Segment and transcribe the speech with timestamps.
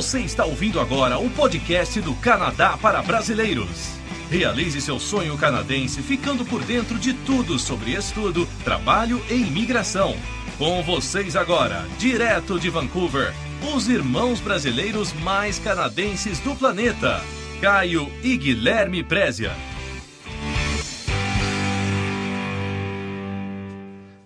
[0.00, 3.90] Você está ouvindo agora o podcast do Canadá para Brasileiros.
[4.30, 10.16] Realize seu sonho canadense ficando por dentro de tudo sobre estudo, trabalho e imigração.
[10.56, 13.34] Com vocês agora, direto de Vancouver,
[13.76, 17.20] os irmãos brasileiros mais canadenses do planeta,
[17.60, 19.52] Caio e Guilherme Prézia.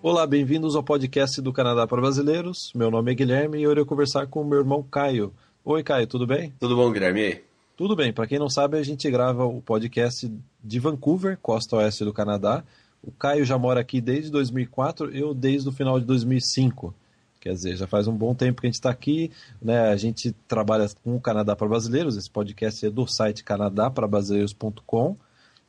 [0.01, 2.71] Olá, bem-vindos ao podcast do Canadá para Brasileiros.
[2.77, 5.33] Meu nome é Guilherme e eu irei conversar com o meu irmão Caio.
[5.67, 6.53] Oi, Caio, tudo bem?
[6.61, 7.21] Tudo bom, Guilherme?
[7.21, 7.45] E aí?
[7.75, 8.13] Tudo bem.
[8.13, 10.31] Para quem não sabe, a gente grava o podcast
[10.63, 12.63] de Vancouver, costa oeste do Canadá.
[13.03, 16.95] O Caio já mora aqui desde 2004, eu desde o final de 2005.
[17.41, 19.33] Quer dizer, já faz um bom tempo que a gente está aqui.
[19.63, 19.89] Né?
[19.89, 22.19] A gente trabalha com o Canadá para Brasileiros.
[22.19, 25.17] Esse podcast é do site canadá-para-brasileiros.com.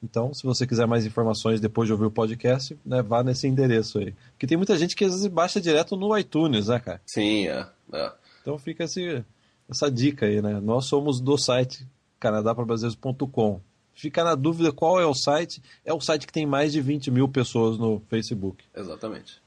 [0.04, 4.00] Então, se você quiser mais informações depois de ouvir o podcast, né, vá nesse endereço
[4.00, 4.14] aí.
[4.32, 7.02] Porque tem muita gente que às vezes baixa direto no iTunes, né, cara?
[7.06, 7.66] Sim, é.
[7.94, 8.12] é.
[8.42, 9.24] Então fica esse,
[9.70, 10.60] essa dica aí, né?
[10.60, 11.88] Nós somos do site
[12.20, 13.62] canadaprabrasileiros.com.
[13.94, 15.62] Fica na dúvida qual é o site.
[15.84, 18.64] É o site que tem mais de 20 mil pessoas no Facebook.
[18.76, 19.42] Exatamente.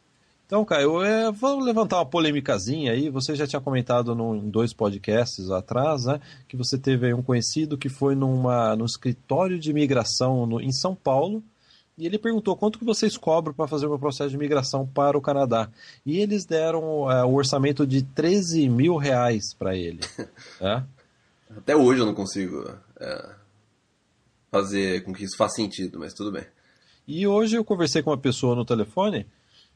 [0.46, 3.11] Então, Caio, é, vamos levantar uma polêmicazinha aí.
[3.11, 7.77] Você já tinha comentado num, em dois podcasts atrás, né, que você teve um conhecido
[7.77, 11.44] que foi numa, no escritório de imigração no, em São Paulo
[11.99, 15.19] e ele perguntou quanto que vocês cobram para fazer o meu processo de imigração para
[15.19, 15.69] o Canadá.
[16.07, 20.01] E eles deram é, o orçamento de 13 mil reais para ele.
[20.61, 20.83] é?
[21.57, 23.35] Até hoje eu não consigo é,
[24.49, 26.45] fazer com que isso faça sentido, mas tudo bem.
[27.07, 29.27] E hoje eu conversei com uma pessoa no telefone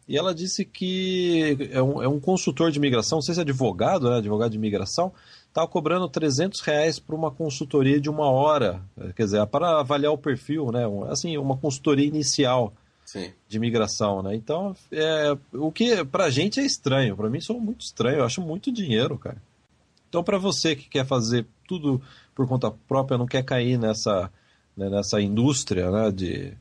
[0.06, 3.42] e ela disse que é um, é um consultor de imigração, não sei se é
[3.42, 5.12] advogado, né, advogado de imigração,
[5.52, 8.80] estava cobrando 300 reais por uma consultoria de uma hora,
[9.14, 12.72] quer dizer, para avaliar o perfil, né, assim, uma consultoria inicial
[13.04, 13.30] Sim.
[13.46, 14.34] de imigração, né?
[14.34, 18.24] Então, é, o que para a gente é estranho, para mim sou muito estranho, eu
[18.24, 19.36] acho muito dinheiro, cara.
[20.08, 22.00] Então, para você que quer fazer tudo
[22.34, 24.30] por conta própria, não quer cair nessa,
[24.74, 26.54] né, nessa indústria né, de,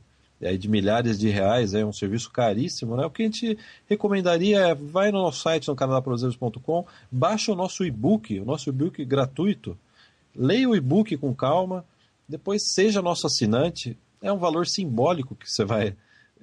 [0.58, 3.06] de milhares de reais, é um serviço caríssimo, né?
[3.06, 3.56] O que a gente
[3.88, 9.04] recomendaria é vai no nosso site, no canadaproseiros.com, baixa o nosso e-book, o nosso e-book
[9.04, 9.78] gratuito,
[10.34, 11.84] leia o e-book com calma,
[12.28, 15.94] depois seja nosso assinante, é um valor simbólico que você vai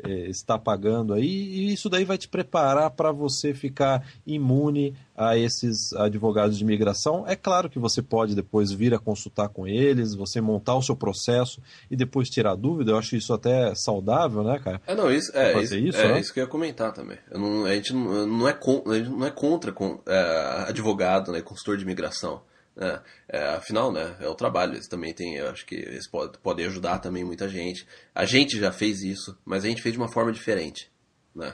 [0.03, 5.37] é, está pagando aí, e isso daí vai te preparar para você ficar imune a
[5.37, 7.25] esses advogados de imigração.
[7.27, 10.95] É claro que você pode depois vir a consultar com eles, você montar o seu
[10.95, 11.61] processo
[11.91, 12.91] e depois tirar dúvida.
[12.91, 14.81] Eu acho isso até saudável, né, cara?
[14.87, 16.19] É, não, isso, é, isso, isso, é né?
[16.19, 17.17] isso que eu ia comentar também.
[17.31, 21.41] Não, a gente não, não, é, a gente não é contra com, é, advogado, né,
[21.41, 22.41] consultor de imigração.
[22.81, 26.39] É, é, afinal, né, é o trabalho, eles também têm, eu acho que eles podem,
[26.41, 27.85] podem ajudar também muita gente.
[28.15, 30.89] A gente já fez isso, mas a gente fez de uma forma diferente,
[31.35, 31.53] né?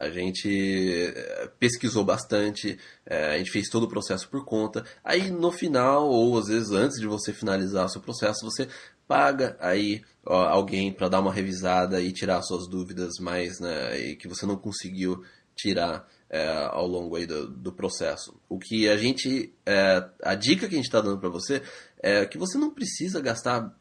[0.00, 4.84] A gente é, pesquisou bastante, é, a gente fez todo o processo por conta.
[5.04, 8.66] Aí no final, ou às vezes antes de você finalizar o seu processo, você
[9.06, 14.16] paga aí ó, alguém para dar uma revisada e tirar suas dúvidas mais, né, e
[14.16, 15.22] que você não conseguiu
[15.54, 18.34] tirar é, ao longo aí do, do, processo.
[18.48, 21.62] O que a gente, é, a dica que a gente está dando para você
[22.02, 23.76] é que você não precisa gastar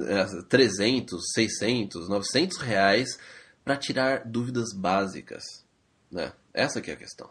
[0.00, 3.18] é, 300, 600, 900 reais
[3.62, 5.42] para tirar dúvidas básicas,
[6.10, 6.32] né?
[6.54, 7.28] Essa que é a questão.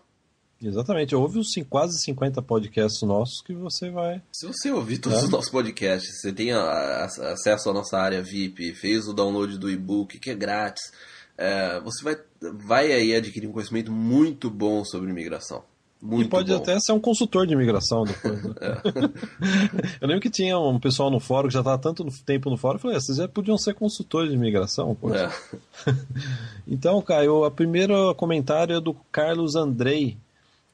[0.62, 4.22] Exatamente, ouve os quase 50 podcasts nossos que você vai.
[4.32, 5.24] Se você ouvir todos é.
[5.24, 9.58] os nossos podcasts, você tem a, a, acesso à nossa área VIP, fez o download
[9.58, 10.92] do e-book que é grátis,
[11.38, 12.18] é, você vai,
[12.54, 15.64] vai aí adquirir um conhecimento muito bom sobre imigração.
[16.02, 16.58] Muito e pode bom.
[16.58, 18.44] até ser um consultor de imigração depois.
[18.44, 18.54] Né?
[18.62, 19.98] É.
[20.00, 22.76] eu lembro que tinha um pessoal no fórum que já estava tanto tempo no fórum,
[22.76, 24.96] eu falei, ah, vocês já podiam ser consultores de imigração.
[25.14, 25.92] É.
[26.68, 30.18] então, Caio, o primeiro comentário é do Carlos Andrei.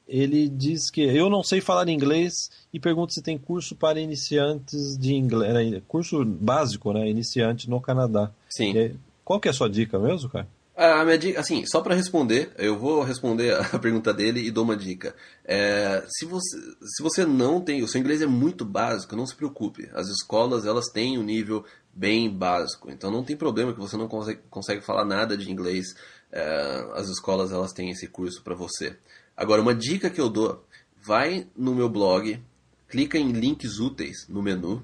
[0.06, 4.98] Ele diz que eu não sei falar inglês e pergunta se tem curso para iniciantes
[4.98, 8.30] de inglês, né, curso básico, né, iniciante no Canadá.
[8.50, 8.98] Sim.
[9.24, 10.48] Qual que é a sua dica mesmo, cara?
[10.74, 14.64] A minha dica, assim, só para responder, eu vou responder a pergunta dele e dou
[14.64, 15.14] uma dica.
[15.44, 19.36] É, se, você, se você não tem, o seu inglês é muito básico, não se
[19.36, 19.90] preocupe.
[19.92, 24.08] As escolas, elas têm um nível bem básico, então não tem problema que você não
[24.08, 25.94] consegue, consegue falar nada de inglês.
[26.32, 28.96] É, as escolas, elas têm esse curso para você.
[29.36, 30.64] Agora, uma dica que eu dou,
[31.02, 32.42] vai no meu blog,
[32.88, 34.82] clica em links úteis no menu,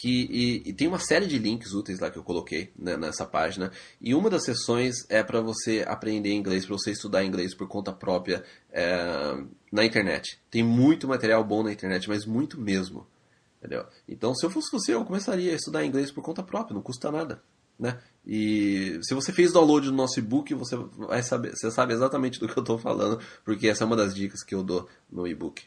[0.00, 3.26] que e, e, tem uma série de links úteis lá que eu coloquei né, nessa
[3.26, 3.70] página
[4.00, 7.92] e uma das sessões é para você aprender inglês, para você estudar inglês por conta
[7.92, 8.42] própria
[8.72, 9.36] é,
[9.70, 10.40] na internet.
[10.50, 13.06] Tem muito material bom na internet, mas muito mesmo.
[13.58, 13.84] Entendeu?
[14.08, 17.12] Então, se eu fosse você, eu começaria a estudar inglês por conta própria, não custa
[17.12, 17.42] nada.
[17.78, 17.98] Né?
[18.26, 22.48] E se você fez download do nosso e-book, você vai saber, você sabe exatamente do
[22.48, 25.62] que eu estou falando, porque essa é uma das dicas que eu dou no e-book.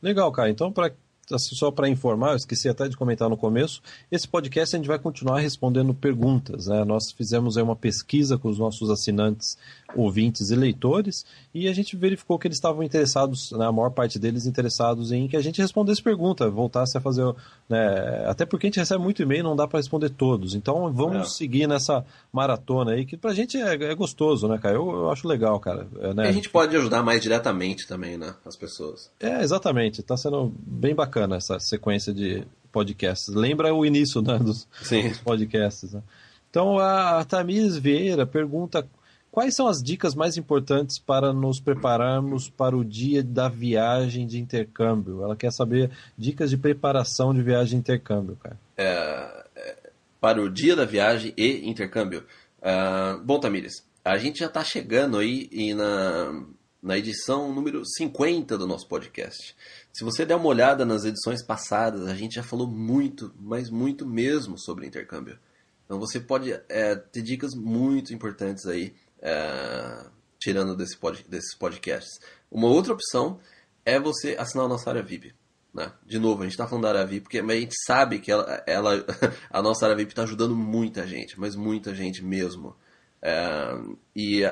[0.00, 0.48] Legal, cara.
[0.48, 0.94] Então, para
[1.36, 4.98] só para informar, eu esqueci até de comentar no começo, esse podcast a gente vai
[4.98, 6.66] continuar respondendo perguntas.
[6.66, 6.84] Né?
[6.84, 9.58] Nós fizemos uma pesquisa com os nossos assinantes,
[9.94, 14.18] ouvintes e leitores, e a gente verificou que eles estavam interessados, né, a maior parte
[14.18, 17.34] deles interessados em que a gente respondesse pergunta, voltasse a fazer.
[17.68, 20.54] Né, até porque a gente recebe muito e-mail não dá para responder todos.
[20.54, 21.24] Então vamos é.
[21.24, 24.76] seguir nessa maratona aí, que pra gente é, é gostoso, né, cara?
[24.76, 25.86] Eu, eu acho legal, cara.
[26.00, 26.24] É, né?
[26.26, 28.34] E a gente pode ajudar mais diretamente também, né?
[28.44, 29.10] As pessoas.
[29.18, 30.02] É, exatamente.
[30.02, 33.34] Tá sendo bem bacana essa sequência de podcasts.
[33.34, 35.92] Lembra o início né, dos, dos podcasts.
[35.92, 36.02] Né?
[36.50, 38.86] Então a Tamires Vieira pergunta
[39.30, 44.38] quais são as dicas mais importantes para nos prepararmos para o dia da viagem de
[44.38, 45.22] intercâmbio.
[45.22, 48.58] Ela quer saber dicas de preparação de viagem de intercâmbio, cara.
[48.76, 49.76] É, é
[50.20, 52.24] para o dia da viagem e intercâmbio.
[52.60, 56.44] Uh, bom, Tamires, a gente já está chegando aí e na,
[56.82, 59.54] na edição número 50 do nosso podcast.
[59.92, 64.06] Se você der uma olhada nas edições passadas, a gente já falou muito, mas muito
[64.06, 65.38] mesmo sobre intercâmbio.
[65.84, 70.06] Então você pode é, ter dicas muito importantes aí, é,
[70.38, 72.20] tirando desse pod, desses podcasts.
[72.50, 73.40] Uma outra opção
[73.84, 75.34] é você assinar a nossa área VIP.
[75.72, 75.90] Né?
[76.06, 78.62] De novo, a gente está falando da área VIP, porque a gente sabe que ela,
[78.66, 79.04] ela
[79.50, 82.76] a nossa área VIP está ajudando muita gente, mas muita gente mesmo.
[83.20, 83.74] É,
[84.14, 84.42] e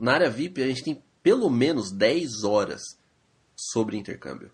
[0.00, 2.80] na área VIP a gente tem pelo menos 10 horas
[3.54, 4.50] sobre intercâmbio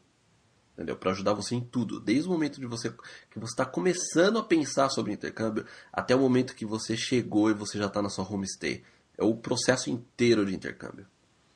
[0.77, 0.95] entendeu?
[0.97, 2.91] Para ajudar você em tudo, desde o momento de você
[3.31, 7.55] que você está começando a pensar sobre intercâmbio até o momento que você chegou e
[7.55, 8.85] você já está na sua homestay.
[9.17, 11.07] É o processo inteiro de intercâmbio.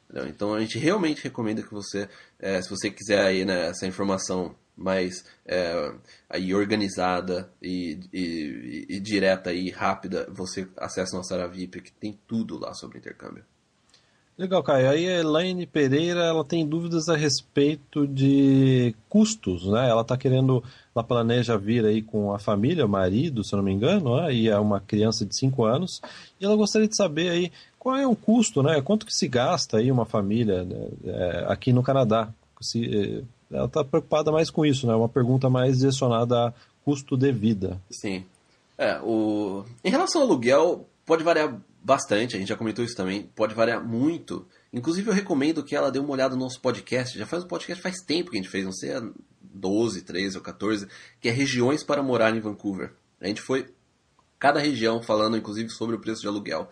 [0.08, 0.28] Entendeu?
[0.28, 2.08] Então a gente realmente recomenda que você,
[2.38, 5.94] é, se você quiser aí né, essa informação mais é,
[6.28, 12.18] aí organizada e, e, e, direta e rápida, você acessa nossa área VIP que tem
[12.26, 13.44] tudo lá sobre intercâmbio.
[14.40, 14.88] Legal, Caio.
[14.88, 19.86] Aí a Elaine Pereira ela tem dúvidas a respeito de custos, né?
[19.86, 20.64] Ela está querendo,
[20.96, 24.32] ela planeja vir aí com a família, o marido, se não me engano, né?
[24.32, 26.00] e é uma criança de 5 anos,
[26.40, 28.80] e ela gostaria de saber aí qual é o custo, né?
[28.80, 30.88] Quanto que se gasta aí uma família né?
[31.04, 32.30] é, aqui no Canadá?
[32.62, 33.22] Se,
[33.52, 34.94] é, ela está preocupada mais com isso, né?
[34.94, 36.52] Uma pergunta mais direcionada a
[36.82, 37.78] custo de vida.
[37.90, 38.24] Sim.
[38.78, 39.66] É, o...
[39.84, 43.84] Em relação ao aluguel, pode variar bastante, a gente já comentou isso também, pode variar
[43.84, 44.46] muito.
[44.72, 47.18] Inclusive eu recomendo que ela dê uma olhada no nosso podcast.
[47.18, 48.92] Já faz um podcast faz tempo que a gente fez, não sei,
[49.42, 50.86] 12, 13 ou 14,
[51.20, 52.92] que é regiões para morar em Vancouver.
[53.20, 53.74] A gente foi
[54.38, 56.70] cada região falando inclusive sobre o preço de aluguel.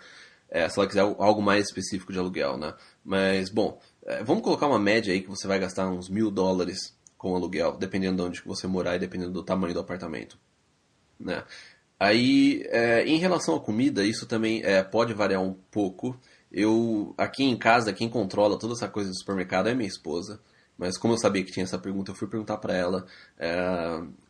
[0.49, 2.75] É, se ela quiser algo mais específico de aluguel, né?
[3.05, 6.97] Mas, bom, é, vamos colocar uma média aí que você vai gastar uns mil dólares
[7.17, 10.39] com aluguel, dependendo de onde você morar e dependendo do tamanho do apartamento.
[11.19, 11.43] Né?
[11.99, 16.19] Aí, é, em relação à comida, isso também é, pode variar um pouco.
[16.51, 20.41] Eu, aqui em casa, quem controla toda essa coisa do supermercado é minha esposa.
[20.77, 23.05] Mas como eu sabia que tinha essa pergunta, eu fui perguntar para ela
[23.37, 23.51] é,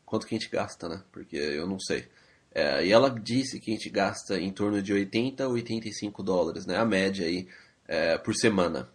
[0.06, 1.02] quanto que a gente gasta, né?
[1.12, 2.08] Porque eu não sei.
[2.54, 6.64] É, e ela disse que a gente gasta em torno de 80 a 85 dólares,
[6.64, 6.78] né?
[6.78, 7.46] A média aí
[7.86, 8.88] é, por semana.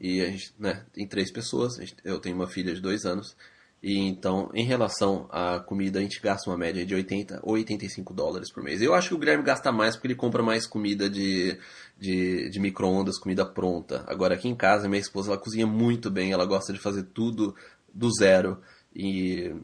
[0.00, 1.74] E a gente, né, tem três pessoas,
[2.04, 3.36] eu tenho uma filha de dois anos,
[3.86, 8.14] e então, em relação à comida, a gente gasta uma média de 80 ou 85
[8.14, 8.80] dólares por mês.
[8.80, 11.58] Eu acho que o Guilherme gasta mais porque ele compra mais comida de,
[11.98, 14.02] de, de micro-ondas, comida pronta.
[14.06, 17.54] Agora, aqui em casa, minha esposa ela cozinha muito bem, ela gosta de fazer tudo
[17.92, 18.58] do zero.
[18.96, 19.54] E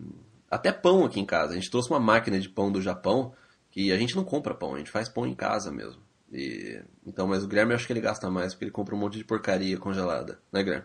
[0.51, 1.53] até pão aqui em casa.
[1.53, 3.33] A gente trouxe uma máquina de pão do Japão
[3.71, 6.03] que a gente não compra pão, a gente faz pão em casa mesmo.
[6.31, 8.99] E, então, mas o Guilherme eu acho que ele gasta mais porque ele compra um
[8.99, 10.85] monte de porcaria congelada, né, Guilherme?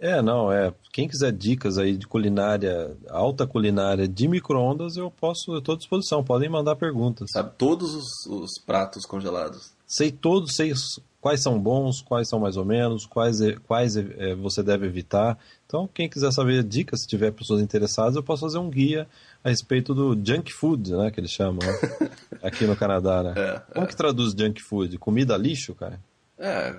[0.00, 0.72] É, não, é.
[0.92, 5.78] Quem quiser dicas aí de culinária, alta culinária de micro-ondas, eu posso, eu estou à
[5.78, 7.30] disposição, podem mandar perguntas.
[7.32, 9.72] Sabe todos os, os, pratos congelados?
[9.86, 10.72] Sei todos, sei
[11.20, 15.36] quais são bons, quais são mais ou menos, quais, quais é, você deve evitar.
[15.66, 19.08] Então, quem quiser saber dicas, se tiver pessoas interessadas, eu posso fazer um guia
[19.42, 22.10] a respeito do junk food, né, que eles chamam, né?
[22.40, 23.34] aqui no Canadá, né?
[23.36, 23.88] É, Como é.
[23.88, 24.96] que traduz junk food?
[24.98, 25.98] Comida lixo, cara?
[26.38, 26.76] É,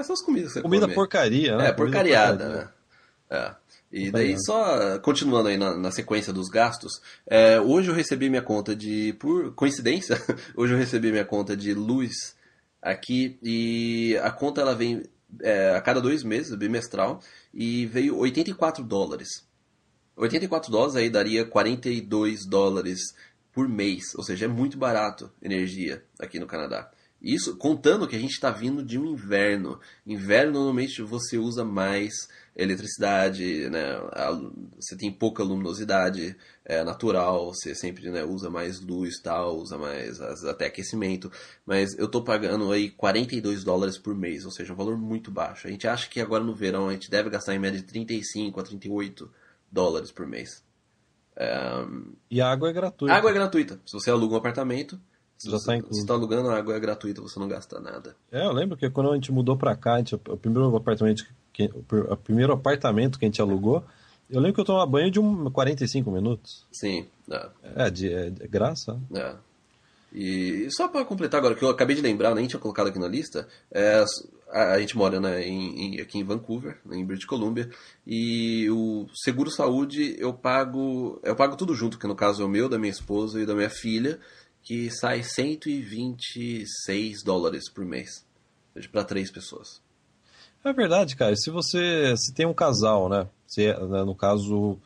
[0.00, 0.94] essas comidas que você Comida come.
[0.94, 1.68] porcaria, né?
[1.68, 2.64] É, porcariada, porcaria.
[2.64, 2.70] né?
[3.30, 3.64] É.
[3.92, 8.42] E daí, só continuando aí na, na sequência dos gastos, é, hoje eu recebi minha
[8.42, 10.20] conta de, por coincidência,
[10.56, 12.34] hoje eu recebi minha conta de luz
[12.82, 15.04] aqui e a conta ela vem
[15.40, 17.20] é, a cada dois meses, bimestral,
[17.52, 19.28] e veio 84 dólares.
[20.16, 23.00] 84 dólares aí daria 42 dólares
[23.52, 26.90] por mês, ou seja, é muito barato energia aqui no Canadá.
[27.24, 29.80] Isso contando que a gente está vindo de um inverno.
[30.06, 32.12] Inverno normalmente você usa mais
[32.54, 33.98] eletricidade, né?
[34.78, 40.20] Você tem pouca luminosidade é, natural, você sempre né, usa mais luz tal, usa mais
[40.20, 41.32] até aquecimento.
[41.64, 45.66] Mas eu estou pagando aí 42 dólares por mês, ou seja, um valor muito baixo.
[45.66, 48.60] A gente acha que agora no verão a gente deve gastar em média de 35
[48.60, 49.30] a 38
[49.72, 50.62] dólares por mês.
[51.34, 51.48] É...
[52.30, 53.14] E a água é gratuita.
[53.14, 53.80] A água é gratuita.
[53.86, 55.00] Se você aluga um apartamento,
[55.50, 58.14] Já você está alugando, a água é gratuita, você não gasta nada.
[58.30, 61.70] É, eu lembro que quando a gente mudou para cá, gente, o, primeiro apartamento que,
[61.74, 63.84] o primeiro apartamento que a gente alugou,
[64.30, 66.66] eu lembro que eu tomava banho de um 45 minutos.
[66.72, 67.06] Sim.
[67.30, 67.48] É,
[67.86, 68.98] é de, é de graça.
[69.14, 69.34] É.
[70.14, 73.08] E só para completar agora, que eu acabei de lembrar, nem tinha colocado aqui na
[73.08, 74.04] lista, é,
[74.48, 77.68] a, a, gente mora né, em, em, aqui em Vancouver, em British Columbia,
[78.06, 82.48] e o seguro saúde eu pago, eu pago tudo junto, que no caso é o
[82.48, 84.20] meu, da minha esposa e da minha filha,
[84.64, 88.26] que sai 126 dólares por mês,
[88.90, 89.82] para três pessoas.
[90.64, 91.36] É verdade, cara.
[91.36, 93.28] Se você se tem um casal, né?
[93.46, 94.78] Se, né, no caso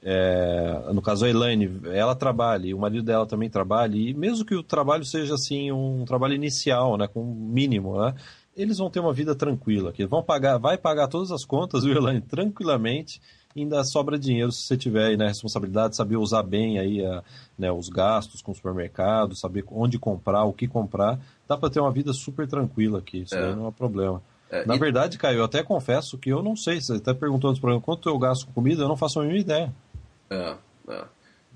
[0.00, 4.44] é, no caso a Elaine, ela trabalha e o marido dela também trabalha e mesmo
[4.44, 8.14] que o trabalho seja assim um trabalho inicial, né, com mínimo, né,
[8.54, 12.20] eles vão ter uma vida tranquila, que vão pagar, vai pagar todas as contas, Elaine,
[12.20, 13.18] tranquilamente,
[13.56, 17.22] ainda sobra dinheiro se você tiver aí na né, responsabilidade, saber usar bem aí a,
[17.58, 21.18] né, os gastos com o supermercado, saber onde comprar, o que comprar,
[21.48, 23.54] dá para ter uma vida super tranquila aqui, isso é.
[23.54, 24.22] não é problema.
[24.50, 24.78] É, Na e...
[24.78, 28.08] verdade, Caio, eu até confesso que eu não sei, você até perguntou antes programa quanto
[28.08, 29.74] eu gasto com comida, eu não faço a mínima ideia.
[30.30, 30.56] É,
[30.88, 31.04] é.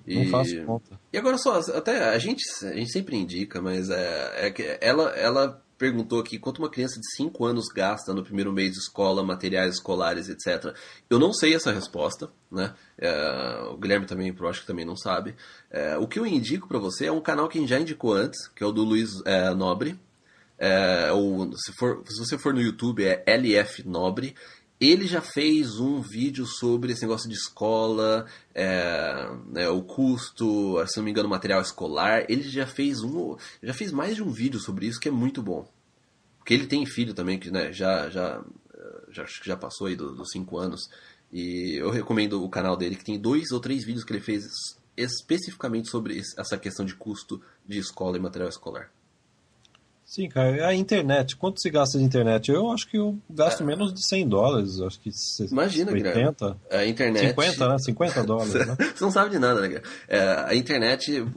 [0.06, 0.24] E...
[0.24, 0.98] Não faço conta.
[1.12, 5.10] E agora só, até a gente, a gente sempre indica, mas é, é que ela,
[5.10, 9.22] ela perguntou aqui quanto uma criança de 5 anos gasta no primeiro mês de escola,
[9.22, 10.74] materiais escolares, etc.
[11.08, 12.74] Eu não sei essa resposta, né?
[12.98, 15.36] É, o Guilherme também, eu acho que também não sabe.
[15.70, 18.64] É, o que eu indico para você é um canal que já indicou antes, que
[18.64, 19.98] é o do Luiz é, Nobre.
[20.60, 24.34] É, ou se, for, se você for no YouTube é LF Nobre.
[24.80, 30.96] Ele já fez um vídeo sobre esse negócio de escola, é, né, o custo, se
[30.96, 32.24] não me engano, material escolar.
[32.28, 35.42] Ele já fez um, já fez mais de um vídeo sobre isso que é muito
[35.42, 35.68] bom.
[36.38, 38.42] Porque ele tem filho também que né, já já
[39.10, 40.88] já já passou aí dos 5 anos
[41.32, 44.46] e eu recomendo o canal dele que tem dois ou três vídeos que ele fez
[44.96, 48.90] especificamente sobre essa questão de custo de escola e material escolar.
[50.08, 50.66] Sim, cara.
[50.66, 52.50] A internet, quanto se gasta de internet?
[52.50, 53.66] Eu acho que eu gasto é.
[53.66, 54.80] menos de 100 dólares.
[54.80, 55.10] Acho que
[55.52, 56.56] Imagina, 80.
[56.70, 57.28] A internet.
[57.28, 57.78] 50, né?
[57.78, 58.54] 50 dólares.
[58.54, 58.76] Né?
[58.96, 59.82] Você não sabe de nada, né, cara?
[60.08, 61.12] É, a internet.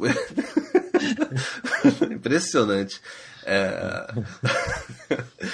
[2.09, 3.01] Impressionante.
[3.43, 4.07] É...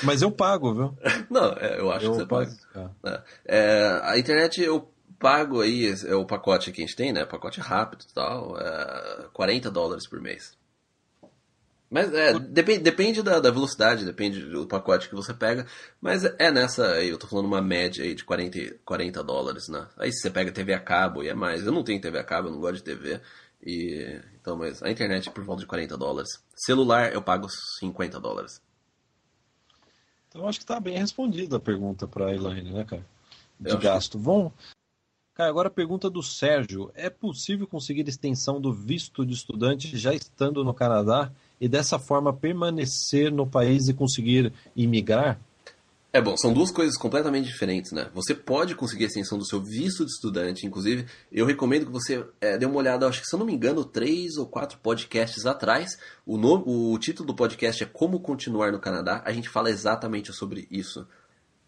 [0.04, 0.96] Mas eu pago, viu?
[1.28, 2.52] Não, é, eu acho eu que você pago.
[2.72, 3.24] paga.
[3.48, 3.58] É.
[3.58, 4.00] é.
[4.04, 7.26] a internet eu pago aí, é o pacote que a gente tem, né?
[7.26, 10.57] Pacote rápido e tal, é 40 dólares por mês.
[11.90, 15.66] Mas é, depende, depende da, da, velocidade, depende do pacote que você pega.
[16.02, 19.88] Mas é nessa aí, eu tô falando uma média aí de 40, 40 dólares, né?
[19.98, 21.66] Aí se você pega TV a cabo e é mais.
[21.66, 23.22] Eu não tenho TV a cabo, eu não gosto de TV.
[23.64, 26.44] E, então, mas a internet é por volta de 40 dólares.
[26.56, 27.48] Celular eu pago
[27.80, 28.62] 50 dólares.
[30.28, 33.06] Então acho que tá bem respondida a pergunta pra Elaine, né, cara?
[33.60, 34.18] De gasto.
[34.18, 34.24] Que...
[34.24, 34.54] Vão.
[35.34, 36.92] Cara, agora a pergunta do Sérgio.
[36.96, 41.32] É possível conseguir extensão do visto de estudante já estando no Canadá?
[41.60, 45.40] E dessa forma permanecer no país e conseguir imigrar?
[46.14, 48.10] É bom, são duas coisas completamente diferentes, né?
[48.14, 52.26] Você pode conseguir a extensão do seu visto de estudante, inclusive, eu recomendo que você
[52.40, 55.46] é, dê uma olhada, acho que se eu não me engano, três ou quatro podcasts
[55.46, 55.98] atrás.
[56.26, 59.22] O, nome, o título do podcast é Como Continuar no Canadá.
[59.26, 61.06] A gente fala exatamente sobre isso.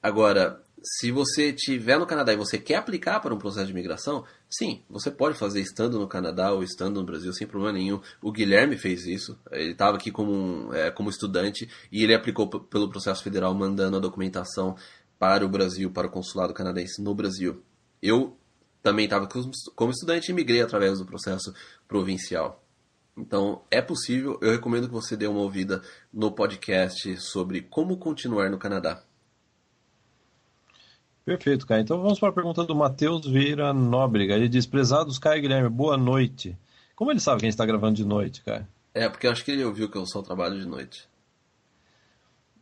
[0.01, 4.24] Agora, se você estiver no Canadá e você quer aplicar para um processo de imigração,
[4.50, 8.00] sim, você pode fazer estando no Canadá ou estando no Brasil sem problema nenhum.
[8.21, 9.38] O Guilherme fez isso.
[9.51, 14.00] Ele estava aqui como, é, como estudante e ele aplicou pelo processo federal mandando a
[14.00, 14.75] documentação
[15.17, 17.62] para o Brasil, para o consulado canadense no Brasil.
[18.01, 18.38] Eu
[18.81, 19.27] também estava
[19.75, 21.53] como estudante e migrei através do processo
[21.88, 22.63] provincial.
[23.17, 24.39] Então, é possível.
[24.41, 25.81] Eu recomendo que você dê uma ouvida
[26.13, 29.03] no podcast sobre como continuar no Canadá.
[31.29, 31.79] Perfeito, cara.
[31.79, 34.33] Então vamos para a pergunta do Matheus Vieira Nóbrega.
[34.33, 36.57] Ele diz: Prezados Caio Guilherme, boa noite.
[36.95, 38.67] Como ele sabe que a gente está gravando de noite, cara?
[38.95, 41.07] É, porque eu acho que ele ouviu que eu só trabalho de noite.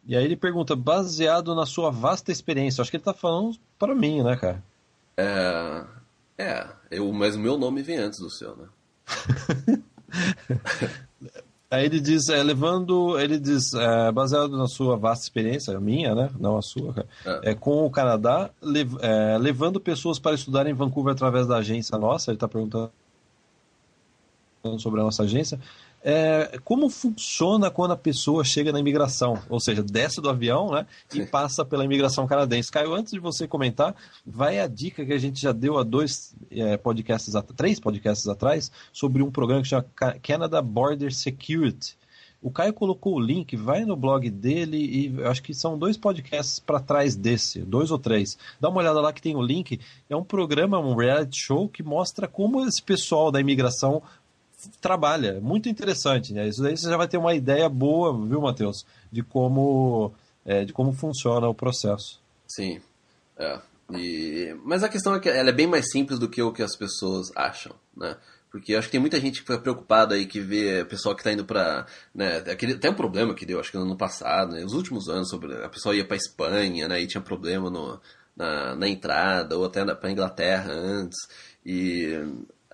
[0.06, 3.96] E aí ele pergunta, baseado na sua vasta experiência, acho que ele está falando para
[3.96, 4.62] mim, né, cara?
[5.16, 5.86] É.
[6.38, 8.68] É, eu, mas o meu nome vem antes do seu, né?
[11.70, 16.30] Aí ele diz, é, levando, ele diz, é, baseado na sua vasta experiência, minha, né,
[16.40, 17.52] não a sua, é.
[17.52, 21.98] é com o Canadá, lev, é, levando pessoas para estudar em Vancouver através da agência
[21.98, 22.90] nossa, ele está perguntando
[24.78, 25.60] sobre a nossa agência,
[26.04, 30.86] é, como funciona quando a pessoa chega na imigração, ou seja, desce do avião né,
[31.14, 32.72] e passa pela imigração canadense.
[32.72, 33.96] Caio, antes de você comentar,
[34.26, 38.72] vai a dica que a gente já deu há dois é, podcasts, três podcasts atrás,
[38.94, 39.86] sobre um programa que chama
[40.22, 41.98] Canada Border Security.
[42.40, 46.60] O Caio colocou o link, vai no blog dele e acho que são dois podcasts
[46.60, 48.38] para trás desse, dois ou três.
[48.62, 49.80] Dá uma olhada lá que tem o link.
[50.08, 54.04] É um programa, um reality show que mostra como esse pessoal da imigração
[54.82, 55.40] trabalha.
[55.40, 56.48] Muito interessante, né?
[56.48, 60.14] Isso daí você já vai ter uma ideia boa, viu, Matheus, de como
[60.46, 62.22] é, de como funciona o processo.
[62.48, 62.82] Sim.
[63.38, 63.60] É.
[63.92, 64.56] E...
[64.64, 66.76] Mas a questão é que ela é bem mais simples do que o que as
[66.76, 68.18] pessoas acham, né?
[68.50, 71.22] Porque eu acho que tem muita gente que fica preocupada aí que vê pessoal que
[71.22, 71.86] está indo para,
[72.16, 75.10] né, aquele, até um problema que deu, acho que no ano passado, né, nos últimos
[75.10, 78.00] anos, sobre a pessoa ia para Espanha, né, e tinha problema no,
[78.36, 81.18] na, na entrada ou até para Inglaterra antes.
[81.66, 82.18] E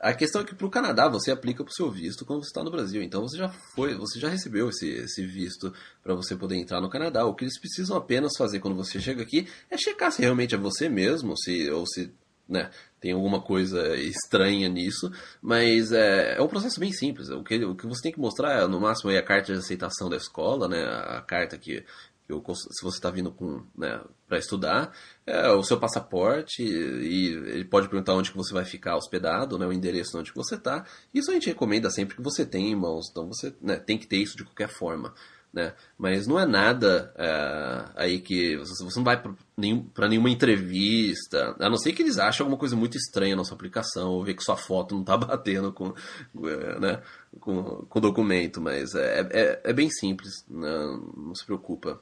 [0.03, 2.50] a questão é que para o Canadá você aplica para o seu visto quando você
[2.50, 3.01] está no Brasil.
[3.01, 6.89] Então você já foi, você já recebeu esse, esse visto para você poder entrar no
[6.89, 7.25] Canadá.
[7.25, 10.57] O que eles precisam apenas fazer quando você chega aqui é checar se realmente é
[10.57, 12.13] você mesmo, se ou se
[12.50, 12.69] né,
[13.00, 15.10] tem alguma coisa estranha nisso,
[15.41, 17.29] mas é, é um processo bem simples.
[17.29, 19.60] O que, o que você tem que mostrar é, no máximo é a carta de
[19.60, 21.86] aceitação da escola, né, a carta que
[22.27, 24.92] eu, se você está vindo com né, para estudar,
[25.25, 29.65] é o seu passaporte e ele pode perguntar onde que você vai ficar hospedado, né,
[29.65, 30.86] o endereço onde que você está.
[31.13, 34.08] Isso a gente recomenda sempre que você tem em mãos, então você né, tem que
[34.08, 35.13] ter isso de qualquer forma.
[35.53, 35.72] Né?
[35.96, 41.56] Mas não é nada é, aí que você, você não vai para nenhum, nenhuma entrevista,
[41.60, 44.34] a não ser que eles achem alguma coisa muito estranha na sua aplicação, ou ver
[44.34, 45.94] que sua foto não está batendo com,
[46.34, 47.03] né,
[47.39, 51.00] com, com o documento, mas é, é, é bem simples, né?
[51.15, 52.01] não se preocupa.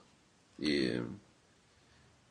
[0.62, 1.02] E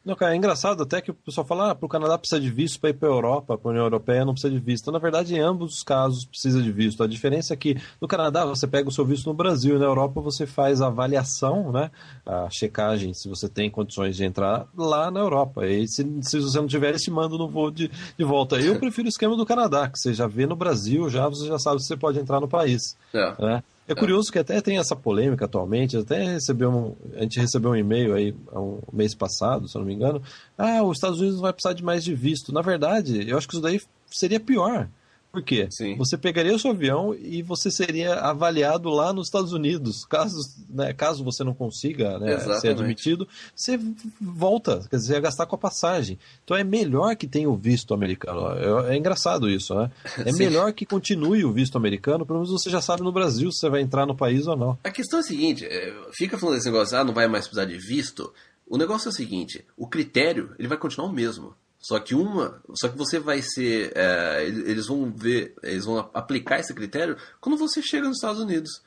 [0.03, 2.49] não, cara, é engraçado até que o pessoal fala, ah, para o Canadá precisa de
[2.51, 4.85] visto para ir para a Europa, para a União Europeia não precisa de visto.
[4.85, 7.03] Então, na verdade, em ambos os casos precisa de visto.
[7.03, 9.85] A diferença é que no Canadá você pega o seu visto no Brasil e na
[9.85, 11.91] Europa você faz a avaliação, né,
[12.25, 15.67] a checagem se você tem condições de entrar lá na Europa.
[15.67, 18.59] E se, se você não tiver, eles te mandam no voo de, de volta.
[18.59, 21.59] Eu prefiro o esquema do Canadá, que você já vê no Brasil, já você já
[21.59, 22.97] sabe se você pode entrar no país.
[23.13, 23.35] É.
[23.39, 23.63] Né?
[23.91, 27.77] É curioso que até tem essa polêmica atualmente, até recebeu um, a gente recebeu um
[27.77, 30.23] e-mail aí um mês passado, se eu não me engano,
[30.57, 32.53] ah, os Estados Unidos não vai precisar de mais de visto.
[32.53, 34.89] Na verdade, eu acho que isso daí seria pior,
[35.31, 35.69] por quê?
[35.71, 35.97] Sim.
[35.97, 40.05] Você pegaria o seu avião e você seria avaliado lá nos Estados Unidos.
[40.05, 40.37] Caso,
[40.69, 43.79] né, caso você não consiga né, ser admitido, você
[44.21, 46.19] volta, quer dizer, ia gastar com a passagem.
[46.45, 48.87] Então é melhor que tenha o visto americano.
[48.89, 49.91] É, é engraçado isso, né?
[50.21, 50.39] É Sim.
[50.39, 53.71] melhor que continue o visto americano, pelo menos você já sabe no Brasil se você
[53.71, 54.79] vai entrar no país ou não.
[54.85, 57.65] A questão é a seguinte, é, fica falando desse negócio, ah, não vai mais precisar
[57.65, 58.33] de visto.
[58.67, 61.55] O negócio é o seguinte, o critério ele vai continuar o mesmo.
[61.81, 66.61] Só que uma, só que você vai ser, é, eles vão ver, eles vão aplicar
[66.61, 68.83] esse critério quando você chega nos Estados Unidos.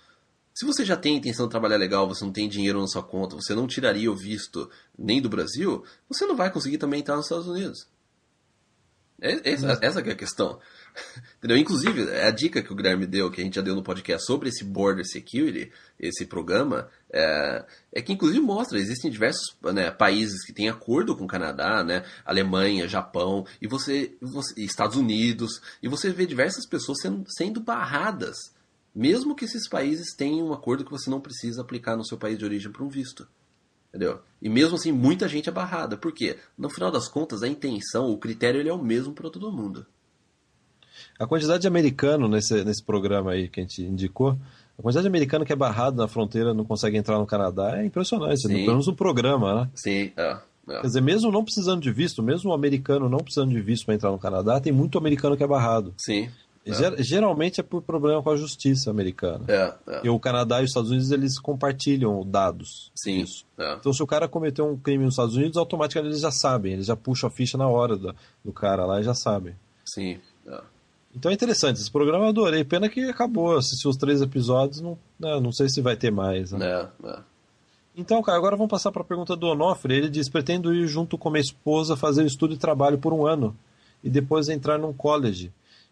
[0.54, 3.36] Se você já tem intenção de trabalhar legal, você não tem dinheiro na sua conta,
[3.36, 7.26] você não tiraria o visto nem do Brasil, você não vai conseguir também entrar nos
[7.26, 7.88] Estados Unidos.
[9.20, 10.60] É, essa, essa é a questão.
[11.40, 11.58] Entendeu?
[11.58, 14.50] Inclusive, a dica que o Guilherme deu, que a gente já deu no podcast sobre
[14.50, 20.52] esse Border Security, esse programa, é, é que inclusive mostra, existem diversos né, países que
[20.52, 26.10] têm acordo com o Canadá, né, Alemanha, Japão, e você, você Estados Unidos, e você
[26.10, 28.36] vê diversas pessoas sendo, sendo barradas,
[28.96, 32.38] mesmo que esses países tenham um acordo que você não precisa aplicar no seu país
[32.38, 33.28] de origem para um visto.
[33.90, 34.22] Entendeu?
[34.42, 35.96] E mesmo assim, muita gente é barrada.
[35.96, 36.40] Por quê?
[36.58, 39.86] No final das contas, a intenção, o critério ele é o mesmo para todo mundo.
[41.20, 44.38] A quantidade de americano nesse, nesse programa aí que a gente indicou,
[44.78, 47.86] a quantidade de americano que é barrado na fronteira não consegue entrar no Canadá é
[47.86, 48.42] impressionante.
[48.42, 48.48] Sim.
[48.50, 49.70] Pelo menos no programa, né?
[49.76, 50.38] Sim, é.
[50.68, 50.80] É.
[50.80, 53.96] Quer dizer, mesmo não precisando de visto, mesmo o americano não precisando de visto para
[53.96, 55.94] entrar no Canadá, tem muito americano que é barrado.
[55.98, 56.30] Sim.
[56.66, 57.04] É.
[57.04, 59.44] Geralmente é por problema com a justiça americana.
[59.50, 60.02] É, é.
[60.06, 62.92] E o Canadá e os Estados Unidos eles compartilham dados.
[62.96, 63.20] Sim.
[63.20, 63.46] Isso.
[63.58, 63.74] É.
[63.74, 66.86] Então, se o cara cometeu um crime nos Estados Unidos, automaticamente eles já sabem, eles
[66.86, 69.56] já puxam a ficha na hora do, do cara lá e já sabem.
[69.84, 70.20] Sim.
[71.16, 72.64] Então é interessante, esse programa eu adorei.
[72.64, 76.52] Pena que acabou, assisti os três episódios, não, né, não sei se vai ter mais.
[76.52, 76.66] Né?
[76.66, 77.20] É, é.
[77.96, 79.94] Então, cara, agora vamos passar para a pergunta do Onofre.
[79.94, 83.56] Ele diz: pretendo ir junto com minha esposa fazer estudo e trabalho por um ano
[84.04, 85.52] e depois entrar num college.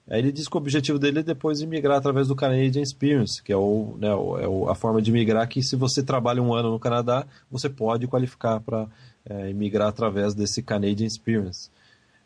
[0.10, 3.54] Aí ele diz que o objetivo dele é depois imigrar através do Canadian Experience, que
[3.54, 6.80] é, o, né, é a forma de imigrar que se você trabalha um ano no
[6.80, 8.88] Canadá, você pode qualificar para
[9.24, 11.70] é, imigrar através desse Canadian Experience.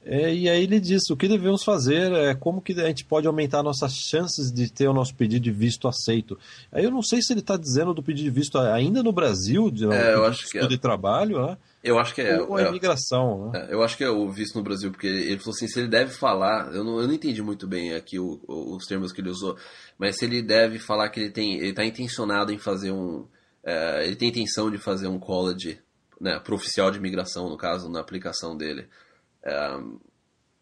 [0.07, 3.25] É, e aí ele diz, o que devemos fazer, é como que a gente pode
[3.25, 6.37] aumentar nossas chances de ter o nosso pedido de visto aceito.
[6.71, 9.71] Aí eu não sei se ele está dizendo do pedido de visto ainda no Brasil,
[9.71, 10.67] de, é, eu acho que é.
[10.67, 11.57] de trabalho, né?
[11.83, 12.39] Eu acho que é.
[12.39, 13.67] Ou a é, imigração, né?
[13.67, 15.87] É, eu acho que é o visto no Brasil, porque ele falou assim, se ele
[15.87, 19.21] deve falar, eu não, eu não entendi muito bem aqui o, o, os termos que
[19.21, 19.57] ele usou,
[19.97, 23.25] mas se ele deve falar que ele tem, ele está intencionado em fazer um,
[23.63, 25.79] é, ele tem intenção de fazer um college,
[26.21, 28.87] né, para oficial de imigração, no caso, na aplicação dele.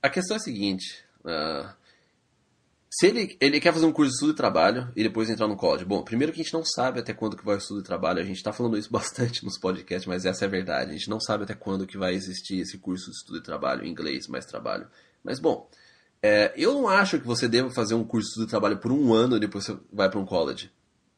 [0.01, 1.69] A questão é a seguinte: uh,
[2.89, 5.55] Se ele, ele quer fazer um curso de estudo e trabalho e depois entrar no
[5.55, 5.85] college.
[5.85, 8.19] Bom, primeiro que a gente não sabe até quando que vai o estudo e trabalho.
[8.19, 10.91] A gente está falando isso bastante nos podcasts, mas essa é a verdade.
[10.91, 13.85] A gente não sabe até quando que vai existir esse curso de estudo e trabalho,
[13.85, 14.87] inglês mais trabalho.
[15.23, 15.69] Mas bom,
[16.21, 19.37] é, eu não acho que você deva fazer um curso de trabalho por um ano
[19.37, 20.71] e depois você vai para um college.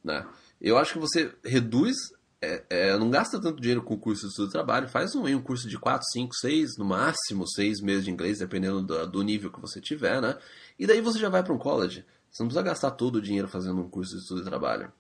[0.03, 0.25] Né?
[0.61, 1.95] Eu acho que você reduz
[2.41, 5.41] é, é, não gasta tanto dinheiro com curso de estudo de trabalho, faz um, um
[5.41, 9.51] curso de 4, 5, 6, no máximo 6 meses de inglês, dependendo do, do, nível
[9.51, 10.37] que você tiver, né?
[10.77, 12.05] E daí você já vai para um college.
[12.29, 14.91] Você não precisa gastar todo o dinheiro fazendo um curso de estudo de trabalho.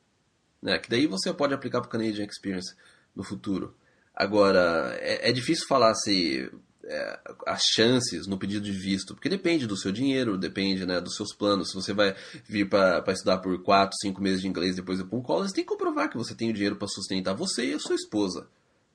[0.61, 0.79] Né?
[0.79, 2.73] Que daí você pode aplicar para o Canadian Experience
[3.15, 3.75] no futuro.
[4.15, 6.49] Agora, é, é difícil falar se
[6.87, 11.15] é, as chances no pedido de visto, porque depende do seu dinheiro, depende né, dos
[11.15, 11.69] seus planos.
[11.69, 12.15] Se você vai
[12.47, 15.55] vir para estudar por 4, 5 meses de inglês depois ir para um college, você
[15.55, 18.47] tem que comprovar que você tem o dinheiro para sustentar você e a sua esposa.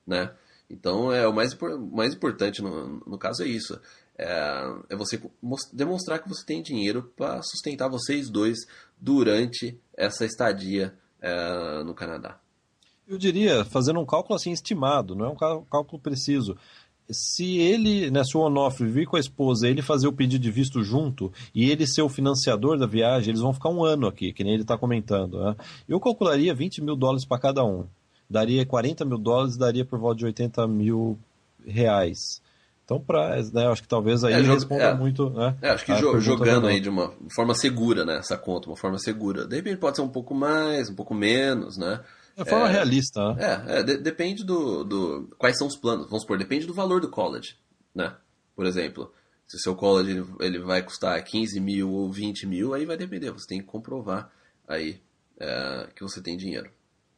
[0.05, 0.31] Né?
[0.69, 1.57] Então, é o mais,
[1.91, 3.79] mais importante no, no caso é isso.
[4.17, 4.27] É,
[4.89, 5.21] é você
[5.73, 8.59] demonstrar que você tem dinheiro para sustentar vocês dois
[8.99, 12.39] durante essa estadia é, no Canadá.
[13.07, 16.57] Eu diria, fazendo um cálculo assim estimado, não é um cálculo preciso
[17.11, 20.51] se ele, né, se o Onofre vir com a esposa, ele fazer o pedido de
[20.51, 24.33] visto junto e ele ser o financiador da viagem, eles vão ficar um ano aqui,
[24.33, 25.39] que nem ele está comentando.
[25.39, 25.55] Né?
[25.87, 27.85] Eu calcularia 20 mil dólares para cada um.
[28.29, 31.17] Daria 40 mil dólares, daria por volta de 80 mil
[31.65, 32.41] reais.
[32.91, 35.29] Então, pra, né, acho que talvez aí é, responda é, muito.
[35.29, 38.17] Né, é, acho que jo jogando aí de uma forma segura, né?
[38.17, 39.47] Essa conta, uma forma segura.
[39.47, 42.01] De repente pode ser um pouco mais, um pouco menos, né?
[42.37, 43.65] De forma é, realista, né?
[43.67, 45.29] É, é de, depende do, do.
[45.37, 46.05] Quais são os planos?
[46.05, 47.55] Vamos supor, depende do valor do college,
[47.93, 48.15] né?
[48.55, 49.11] Por exemplo,
[49.47, 52.97] se o seu college ele, ele vai custar 15 mil ou 20 mil, aí vai
[52.97, 53.31] depender.
[53.31, 54.31] Você tem que comprovar
[54.67, 55.01] aí
[55.39, 56.69] é, que você tem dinheiro.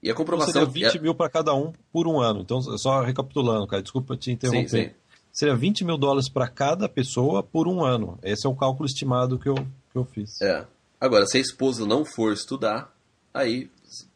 [0.02, 0.50] E a comprovação.
[0.50, 2.42] Então seria 20 mil para cada um por um ano.
[2.42, 4.68] Então, só recapitulando, cara, desculpa te interromper.
[4.68, 4.92] Sim, sim.
[5.32, 8.20] Seria 20 mil dólares para cada pessoa por um ano.
[8.22, 10.42] Esse é o cálculo estimado que eu, que eu fiz.
[10.42, 10.68] É.
[11.00, 12.96] Agora, se a esposa não for estudar,
[13.34, 13.70] aí,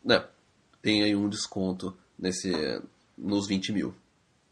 [0.04, 0.24] né,
[0.88, 2.50] tem aí um desconto nesse,
[3.18, 3.94] nos 20 mil.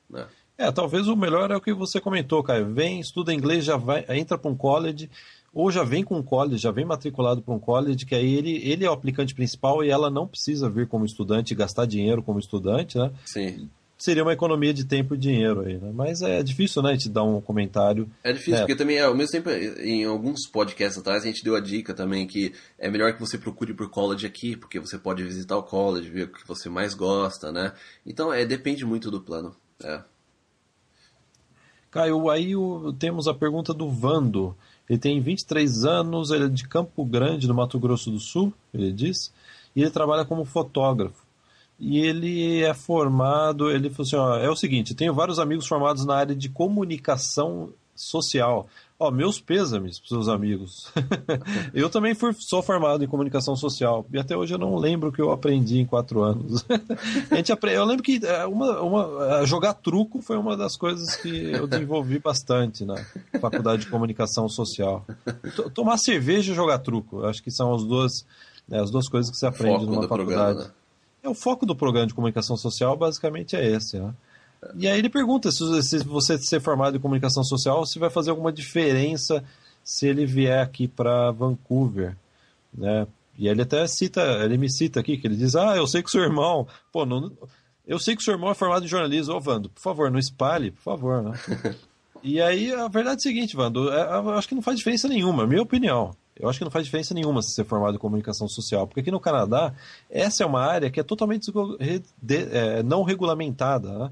[0.09, 0.27] Né?
[0.57, 2.73] É, talvez o melhor é o que você comentou, Caio.
[2.73, 5.09] Vem, estuda inglês, já vai, entra para um college,
[5.53, 8.57] ou já vem com um college, já vem matriculado para um college, que aí ele,
[8.69, 12.37] ele é o aplicante principal e ela não precisa vir como estudante gastar dinheiro como
[12.37, 13.13] estudante, né?
[13.25, 15.91] Sim seria uma economia de tempo e dinheiro aí, né?
[15.93, 18.09] Mas é difícil, né, te dar um comentário.
[18.23, 21.59] É difícil, porque também, ao mesmo tempo, em alguns podcasts atrás, a gente deu a
[21.59, 25.57] dica também que é melhor que você procure por college aqui, porque você pode visitar
[25.57, 27.73] o college, ver o que você mais gosta, né?
[28.05, 29.55] Então, é, depende muito do plano.
[29.83, 30.01] É.
[31.89, 34.55] Caio, aí o, temos a pergunta do Vando.
[34.89, 38.91] Ele tem 23 anos, ele é de Campo Grande, no Mato Grosso do Sul, ele
[38.91, 39.33] diz,
[39.75, 41.24] e ele trabalha como fotógrafo
[41.79, 46.05] e ele é formado, ele falou assim, ó, é o seguinte, tenho vários amigos formados
[46.05, 48.67] na área de comunicação social.
[48.97, 50.89] Ó, meus pêsames para seus amigos.
[51.73, 55.11] eu também fui, sou formado em comunicação social e até hoje eu não lembro o
[55.11, 56.65] que eu aprendi em quatro anos.
[57.29, 61.13] a gente aprende, eu lembro que é, uma, uma, jogar truco foi uma das coisas
[61.17, 62.95] que eu desenvolvi bastante na
[63.41, 65.05] faculdade de comunicação social.
[65.25, 68.25] T tomar cerveja e jogar truco, acho que são as duas,
[68.65, 70.55] né, as duas coisas que você aprende Foco numa faculdade.
[70.55, 70.84] Programa, né?
[71.25, 73.97] É o foco do programa de comunicação social, basicamente é esse.
[73.97, 74.13] Né?
[74.75, 78.29] E aí ele pergunta se, se você ser formado em comunicação social, se vai fazer
[78.29, 79.43] alguma diferença
[79.83, 82.15] se ele vier aqui para Vancouver,
[82.71, 83.07] né?
[83.37, 86.11] E ele até cita, ele me cita aqui, que ele diz, ah, eu sei que
[86.11, 87.31] seu irmão, pô, não,
[87.87, 90.71] eu sei que seu irmão é formado em jornalismo, ô Vando, por favor, não espalhe,
[90.71, 91.33] por favor, né?
[92.23, 95.07] e aí a verdade é a seguinte, Vando, é, eu acho que não faz diferença
[95.07, 96.15] nenhuma, minha opinião.
[96.37, 99.11] Eu acho que não faz diferença nenhuma se ser formado em comunicação social, porque aqui
[99.11, 99.73] no Canadá,
[100.09, 103.97] essa é uma área que é totalmente é, não regulamentada.
[103.97, 104.11] Né?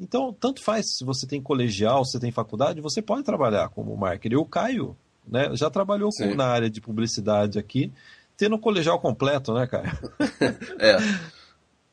[0.00, 3.96] Então, tanto faz se você tem colegial, se você tem faculdade, você pode trabalhar como
[3.96, 4.38] marketer.
[4.38, 7.92] O Caio né, já trabalhou com, na área de publicidade aqui,
[8.36, 9.92] tendo colegial completo, né, Caio?
[10.80, 10.96] é.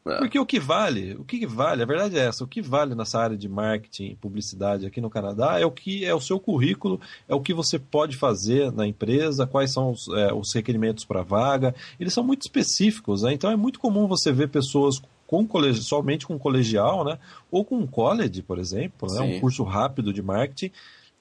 [0.07, 0.19] É.
[0.19, 3.19] Porque o que vale, o que vale, a verdade é essa, o que vale nessa
[3.19, 7.01] área de marketing e publicidade aqui no Canadá é o que é o seu currículo,
[7.27, 11.23] é o que você pode fazer na empresa, quais são os, é, os requerimentos para
[11.23, 11.73] vaga.
[11.99, 13.33] Eles são muito específicos, né?
[13.33, 17.17] então é muito comum você ver pessoas com colegi somente com colegial, né?
[17.49, 19.21] Ou com college, por exemplo, né?
[19.21, 20.71] um curso rápido de marketing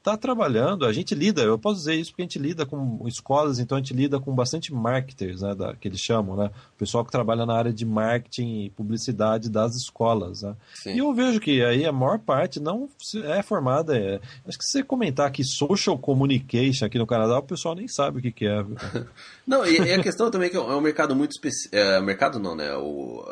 [0.05, 3.59] está trabalhando, a gente lida, eu posso dizer isso porque a gente lida com escolas,
[3.59, 7.03] então a gente lida com bastante marketers, né, da, que eles chamam, né, o pessoal
[7.07, 10.55] que trabalha na área de marketing e publicidade das escolas, né.
[10.85, 12.87] E eu vejo que aí a maior parte não
[13.25, 17.43] é formada, é, acho que se você comentar aqui social communication aqui no Canadá, o
[17.43, 18.63] pessoal nem sabe o que, que é.
[19.47, 22.39] não, e, e, a questão também é que é um mercado muito específico, é, mercado
[22.39, 23.25] não, né, o,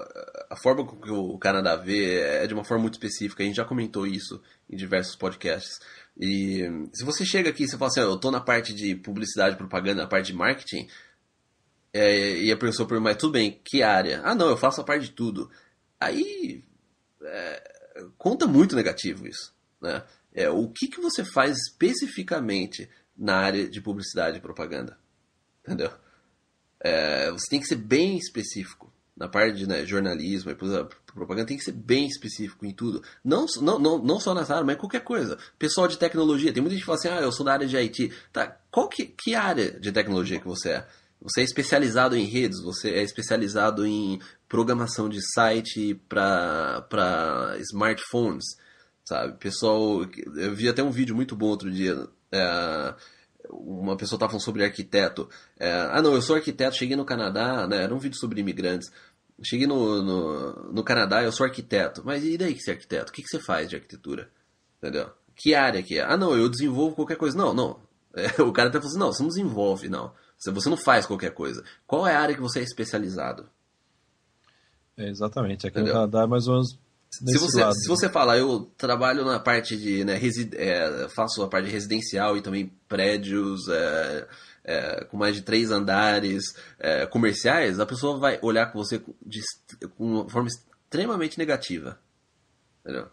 [0.49, 3.65] a forma que o Canadá vê é de uma forma muito específica, a gente já
[3.65, 5.79] comentou isso em diversos podcasts,
[6.19, 9.57] E se você chega aqui e você fala assim, eu tô na parte de publicidade,
[9.57, 10.89] propaganda, na parte de marketing,
[11.93, 14.23] é, e a pessoa pergunta, mas tudo bem, que área?
[14.25, 15.51] Ah, não, eu faço a parte de tudo.
[16.01, 16.65] Aí
[17.23, 17.73] é,
[18.19, 20.03] conta muito negativo isso, né?
[20.35, 24.99] É, o que, que você faz especificamente na área de publicidade e propaganda?
[25.63, 25.93] Entendeu?
[26.81, 28.92] É, você tem que ser bem específico.
[29.17, 33.03] Na parte de né, jornalismo e propaganda tem que ser bem específico em tudo.
[33.23, 35.39] Não, não, não, não só nessa área, mas qualquer coisa.
[35.59, 37.77] Pessoal de tecnologia, tem muita gente que fala assim, ah, eu sou da área de
[37.77, 38.11] IT.
[38.33, 40.89] Tá, qual que, que área de tecnologia que você é?
[41.21, 48.45] Você é especializado em redes, você é especializado em programação de site para smartphones,
[49.05, 49.39] sabe?
[49.39, 50.05] Pessoal,
[50.37, 52.09] eu vi até um vídeo muito bom outro dia.
[52.33, 52.95] É,
[53.51, 55.29] uma pessoa estava falando sobre arquiteto.
[55.59, 57.83] É, ah, não, eu sou arquiteto, cheguei no Canadá, né?
[57.83, 58.91] Era um vídeo sobre imigrantes.
[59.43, 62.03] Cheguei no, no, no Canadá, eu sou arquiteto.
[62.05, 63.11] Mas e daí que você é arquiteto?
[63.11, 64.31] O que, que você faz de arquitetura?
[64.79, 65.11] Entendeu?
[65.35, 66.03] Que área que é?
[66.03, 67.37] Ah, não, eu desenvolvo qualquer coisa.
[67.37, 67.81] Não, não.
[68.15, 70.13] É, o cara até falou assim, não, você não desenvolve, não.
[70.37, 71.65] Você não faz qualquer coisa.
[71.87, 73.49] Qual é a área que você é especializado?
[74.99, 75.67] É, exatamente.
[75.67, 75.95] Aqui Entendeu?
[75.95, 76.79] no Canadá é mais ou menos
[77.13, 77.75] se você, lado.
[77.75, 80.05] se você falar, eu trabalho na parte de.
[80.05, 84.29] Né, resi é, faço a parte residencial e também prédios é,
[84.65, 86.43] é, com mais de três andares
[86.79, 89.41] é, comerciais, a pessoa vai olhar com você de,
[89.97, 91.99] com uma forma extremamente negativa.
[92.81, 93.09] Entendeu?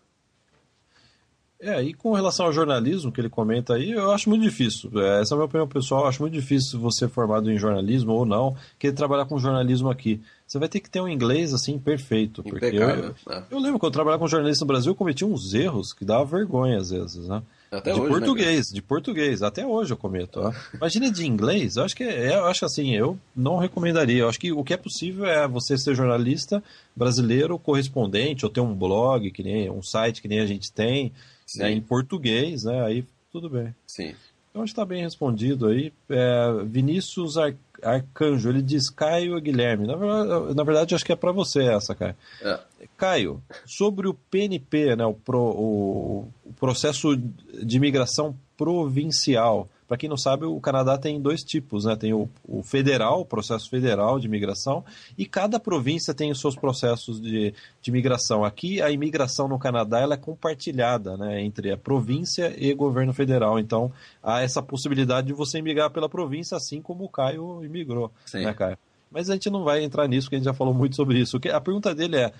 [1.62, 4.89] É, e com relação ao jornalismo que ele comenta aí, eu acho muito difícil.
[4.95, 6.04] É, essa é a minha opinião pessoal.
[6.04, 10.22] Eu acho muito difícil você formado em jornalismo ou não, querer trabalhar com jornalismo aqui.
[10.48, 12.41] Você vai ter que ter um inglês assim perfeito.
[12.41, 13.43] Porque eu, é.
[13.52, 16.24] eu lembro que eu trabalhava com jornalista no Brasil, eu cometi uns erros que dava
[16.24, 17.43] vergonha às vezes, né?
[17.72, 20.39] Até de hoje, né, português, né, de português, até hoje eu cometo.
[20.39, 20.52] Ó.
[20.74, 24.22] Imagina de inglês, eu acho que é, eu acho assim, eu não recomendaria.
[24.22, 26.63] Eu acho que o que é possível é você ser jornalista
[26.95, 31.12] brasileiro, correspondente, ou ter um blog, que nem um site que nem a gente tem,
[31.56, 32.84] né, em português, né?
[32.84, 33.74] Aí tudo bem.
[33.88, 34.14] Sim.
[34.50, 35.94] Então está bem respondido aí.
[36.10, 39.88] É, Vinícius Ar Arcanjo, ele diz Caio e Guilherme.
[39.88, 42.16] Na verdade, na verdade acho que é para você essa, Caio.
[42.42, 42.60] É.
[42.98, 49.70] Caio, sobre o PNP, né, o, pro, o, o processo de imigração provincial.
[49.89, 51.95] Para quem não sabe, o Canadá tem dois tipos, né?
[51.95, 54.86] Tem o, o, federal, o processo federal de imigração,
[55.17, 58.45] e cada província tem os seus processos de, de imigração.
[58.45, 61.41] Aqui, a imigração no Canadá ela é compartilhada, né?
[61.41, 63.58] Entre a província e governo federal.
[63.58, 68.45] Então, há essa possibilidade de você imigrar pela província, assim como o Caio imigrou, Sim.
[68.45, 68.78] né, Caio?
[69.10, 71.41] Mas a gente não vai entrar nisso, porque a gente já falou muito sobre isso.
[71.52, 72.32] A pergunta dele é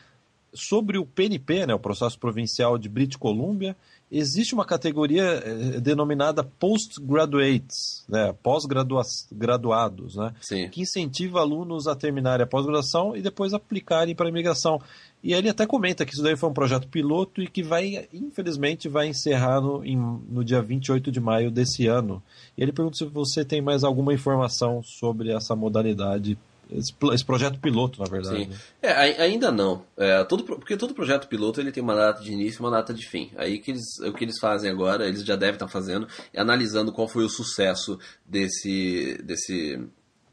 [0.54, 3.76] sobre o PNP, né, o processo provincial de British Columbia,
[4.12, 10.34] existe uma categoria eh, denominada postgraduates, né, pós-graduados, né,
[10.70, 14.82] que incentiva alunos a terminarem a pós-graduação e depois aplicarem para a imigração.
[15.22, 18.88] E ele até comenta que isso daí foi um projeto piloto e que vai, infelizmente,
[18.88, 22.24] vai encerrar no, em, no dia 28 de maio desse ano.
[22.58, 26.38] E ele pergunta se você tem mais alguma informação sobre essa modalidade
[26.72, 28.44] esse, esse, projeto piloto, na verdade.
[28.44, 28.50] Sim.
[28.50, 28.58] Né?
[28.82, 29.84] É, ainda não.
[29.98, 32.94] É, todo, porque todo projeto piloto ele tem uma data de início e uma data
[32.94, 33.32] de fim.
[33.36, 36.92] Aí que eles, o que eles fazem agora, eles já devem estar fazendo, é analisando
[36.92, 39.84] qual foi o sucesso desse, desse,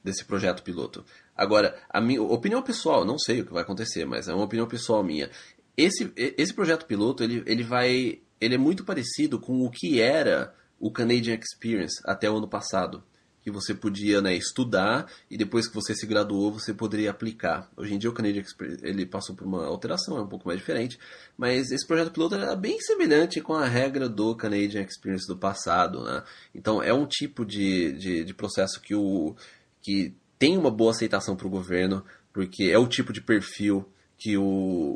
[0.05, 1.05] desse projeto piloto.
[1.35, 4.67] Agora, a minha opinião pessoal, não sei o que vai acontecer, mas é uma opinião
[4.67, 5.31] pessoal minha.
[5.77, 8.21] Esse, esse projeto piloto, ele, ele vai.
[8.39, 13.03] Ele é muito parecido com o que era o Canadian Experience até o ano passado
[13.47, 17.71] que você podia né, estudar e depois que você se graduou você poderia aplicar.
[17.77, 20.59] Hoje em dia o Canadian Express ele passou por uma alteração, é um pouco mais
[20.59, 20.99] diferente,
[21.39, 26.03] mas esse projeto piloto era bem semelhante com a regra do Canadian Experience do passado.
[26.03, 26.25] Né?
[26.53, 29.37] Então é um tipo de, de, de processo que, o,
[29.81, 34.37] que tem uma boa aceitação para o governo, porque é o tipo de perfil que
[34.37, 34.43] o,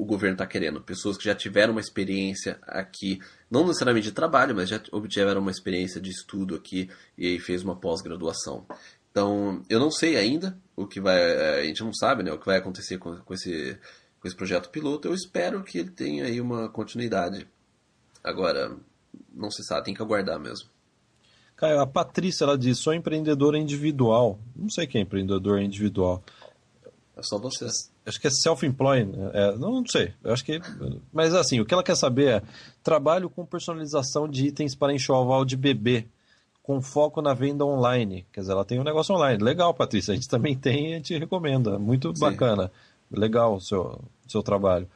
[0.00, 0.80] o governo está querendo.
[0.80, 5.50] Pessoas que já tiveram uma experiência aqui, não necessariamente de trabalho, mas já obtiveram uma
[5.50, 8.66] experiência de estudo aqui e aí fez uma pós-graduação.
[9.10, 11.58] Então, eu não sei ainda o que vai.
[11.58, 13.78] A gente não sabe né, o que vai acontecer com, com, esse,
[14.20, 15.08] com esse projeto piloto.
[15.08, 17.46] Eu espero que ele tenha aí uma continuidade.
[18.22, 18.76] Agora,
[19.34, 20.68] não se sabe, tem que aguardar mesmo.
[21.56, 24.38] Caio, a Patrícia ela diz: sou empreendedora individual.
[24.56, 26.22] Não sei quem é empreendedor individual.
[27.16, 27.66] É só você.
[28.10, 29.16] Acho que é self-employed.
[29.16, 29.30] Né?
[29.32, 30.12] É, não, não sei.
[30.24, 30.60] Acho que.
[31.12, 32.42] Mas assim, o que ela quer saber é:
[32.82, 36.06] trabalho com personalização de itens para enxoval de bebê,
[36.62, 38.26] com foco na venda online.
[38.32, 39.42] Quer dizer, ela tem um negócio online.
[39.42, 40.12] Legal, Patrícia.
[40.12, 41.78] A gente também tem e a gente recomenda.
[41.78, 42.20] Muito Sim.
[42.20, 42.70] bacana.
[43.10, 44.88] Legal o seu, seu trabalho.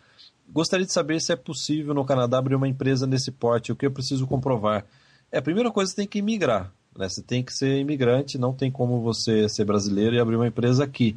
[0.48, 3.72] Gostaria de saber se é possível no Canadá abrir uma empresa nesse porte.
[3.72, 4.84] O que eu preciso comprovar?
[5.30, 6.72] É, a primeira coisa, você tem que imigrar.
[6.96, 7.08] Né?
[7.08, 10.84] Você tem que ser imigrante, não tem como você ser brasileiro e abrir uma empresa
[10.84, 11.16] aqui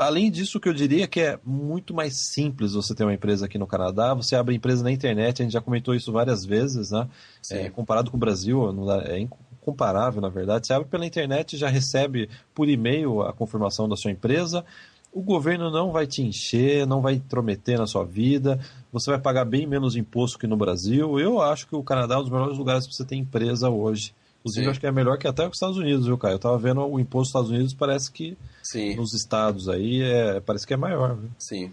[0.00, 3.12] além disso, o que eu diria é que é muito mais simples você ter uma
[3.12, 4.14] empresa aqui no Canadá.
[4.14, 7.06] Você abre empresa na internet, a gente já comentou isso várias vezes, né?
[7.50, 8.62] É, comparado com o Brasil,
[9.04, 10.66] é incomparável, na verdade.
[10.66, 14.64] Você abre pela internet já recebe por e-mail a confirmação da sua empresa.
[15.12, 18.58] O governo não vai te encher, não vai intrometer na sua vida,
[18.90, 21.20] você vai pagar bem menos imposto que no Brasil.
[21.20, 24.14] Eu acho que o Canadá é um dos melhores lugares para você ter empresa hoje.
[24.40, 24.70] Inclusive, Sim.
[24.70, 26.34] acho que é melhor que até os Estados Unidos, viu, Caio?
[26.34, 28.96] Eu tava vendo o imposto dos Estados Unidos, parece que Sim.
[28.96, 31.14] nos estados aí, é, parece que é maior.
[31.14, 31.30] Viu?
[31.38, 31.72] Sim.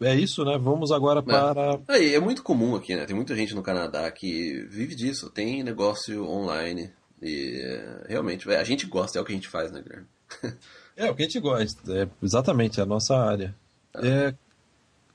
[0.00, 0.56] É isso, né?
[0.58, 1.78] Vamos agora para.
[1.88, 3.04] É, é muito comum aqui, né?
[3.04, 5.28] Tem muita gente no Canadá que vive disso.
[5.28, 6.90] Tem negócio online.
[7.22, 7.60] E
[8.08, 10.06] realmente, a gente gosta, é o que a gente faz, né, Guilherme?
[10.96, 13.54] é o que a gente gosta, é exatamente é a nossa área.
[13.94, 14.08] É.
[14.08, 14.34] é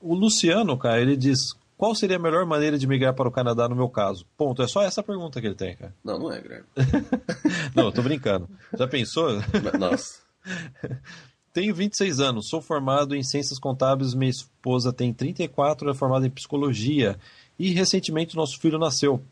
[0.00, 1.40] o Luciano, cara, ele diz:
[1.76, 4.26] qual seria a melhor maneira de migrar para o Canadá no meu caso?
[4.36, 4.62] Ponto.
[4.62, 5.94] É só essa pergunta que ele tem, cara.
[6.02, 6.64] Não, não é, Greg.
[7.74, 8.48] não, eu tô brincando.
[8.76, 9.28] Já pensou?
[9.78, 10.20] Nossa.
[11.52, 16.30] Tenho 26 anos, sou formado em Ciências Contábeis, minha esposa tem 34, é formada em
[16.30, 17.18] Psicologia
[17.58, 19.22] e recentemente nosso filho nasceu.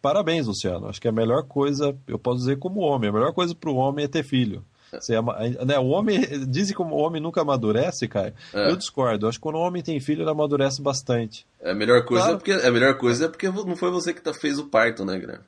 [0.00, 0.88] Parabéns, Luciano.
[0.88, 3.76] Acho que a melhor coisa, eu posso dizer como homem, a melhor coisa para o
[3.76, 4.64] homem é ter filho.
[5.00, 8.34] Você ama, né, o homem, dizem que o homem nunca amadurece, cara.
[8.52, 8.70] É.
[8.70, 9.28] Eu discordo.
[9.28, 11.46] Acho que quando o homem tem filho, ele amadurece bastante.
[11.60, 12.36] É a melhor coisa, claro.
[12.36, 15.04] é, porque, a melhor coisa é porque não foi você que tá, fez o parto,
[15.04, 15.44] né, Guilherme?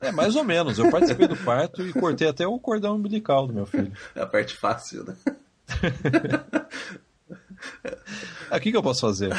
[0.00, 0.78] É, mais ou menos.
[0.78, 3.92] Eu participei do parto e cortei até o cordão umbilical do meu filho.
[4.14, 5.16] É a parte fácil, né?
[8.50, 9.32] O que, que eu posso fazer?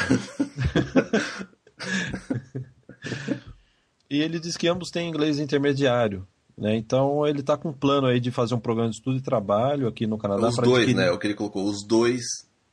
[4.09, 6.27] e ele diz que ambos têm inglês intermediário.
[6.57, 6.77] Né?
[6.77, 9.87] Então ele está com um plano aí de fazer um programa de estudo e trabalho
[9.87, 10.47] aqui no Canadá.
[10.47, 10.95] Os dois, adquirir...
[10.95, 11.11] né?
[11.11, 12.23] O que ele colocou, os dois,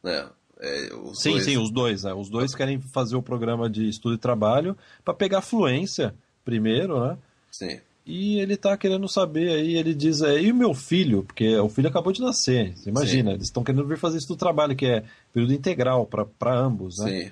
[0.03, 0.29] né?
[0.61, 1.45] É, os sim, dois...
[1.45, 2.05] sim, os dois.
[2.05, 2.15] Né?
[2.15, 6.15] Os dois querem fazer o programa de estudo e trabalho para pegar fluência
[6.45, 7.19] primeiro, né?
[7.51, 7.81] Sim.
[8.05, 11.23] E ele está querendo saber aí, ele diz, é, e o meu filho?
[11.23, 13.37] Porque o filho acabou de nascer, imagina, sim.
[13.37, 17.11] eles estão querendo vir fazer estudo trabalho, que é período integral para ambos, né?
[17.11, 17.31] Sim.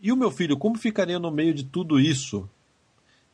[0.00, 2.48] E o meu filho, como ficaria no meio de tudo isso?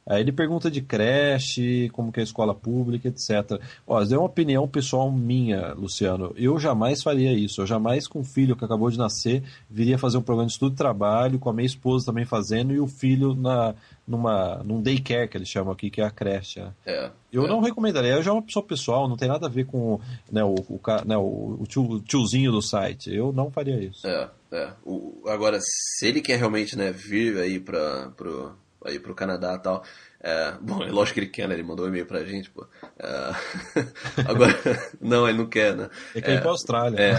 [0.04, 3.60] Aí ele pergunta de creche, como que é a escola pública, etc.
[3.86, 6.32] Ó, é uma opinião pessoal minha, Luciano.
[6.36, 7.60] Eu jamais faria isso.
[7.60, 10.74] Eu jamais, com o filho que acabou de nascer, viria fazer um programa de estudo
[10.74, 13.74] e trabalho, com a minha esposa também fazendo, e o filho na,
[14.06, 16.60] numa, num daycare, que eles chamam aqui, que é a creche.
[16.60, 16.72] Né?
[16.84, 17.48] É, eu é.
[17.48, 18.12] não recomendaria.
[18.12, 20.80] Eu já é uma pessoa pessoal, não tem nada a ver com né, o, o,
[21.06, 23.14] né, o, tio, o tiozinho do site.
[23.14, 24.04] Eu não faria isso.
[24.06, 24.72] É, é.
[24.84, 28.52] O, agora, se ele quer realmente né, vir aí para pro
[28.84, 29.84] aí pro Canadá e tal.
[30.24, 31.54] É, bom, é lógico que ele quer, né?
[31.54, 32.64] Ele mandou um e-mail pra gente, pô.
[32.96, 33.32] É,
[34.24, 34.54] agora,
[35.00, 35.90] não, ele não quer, né?
[36.14, 36.96] Ele quer ir pra Austrália.
[36.96, 37.10] É,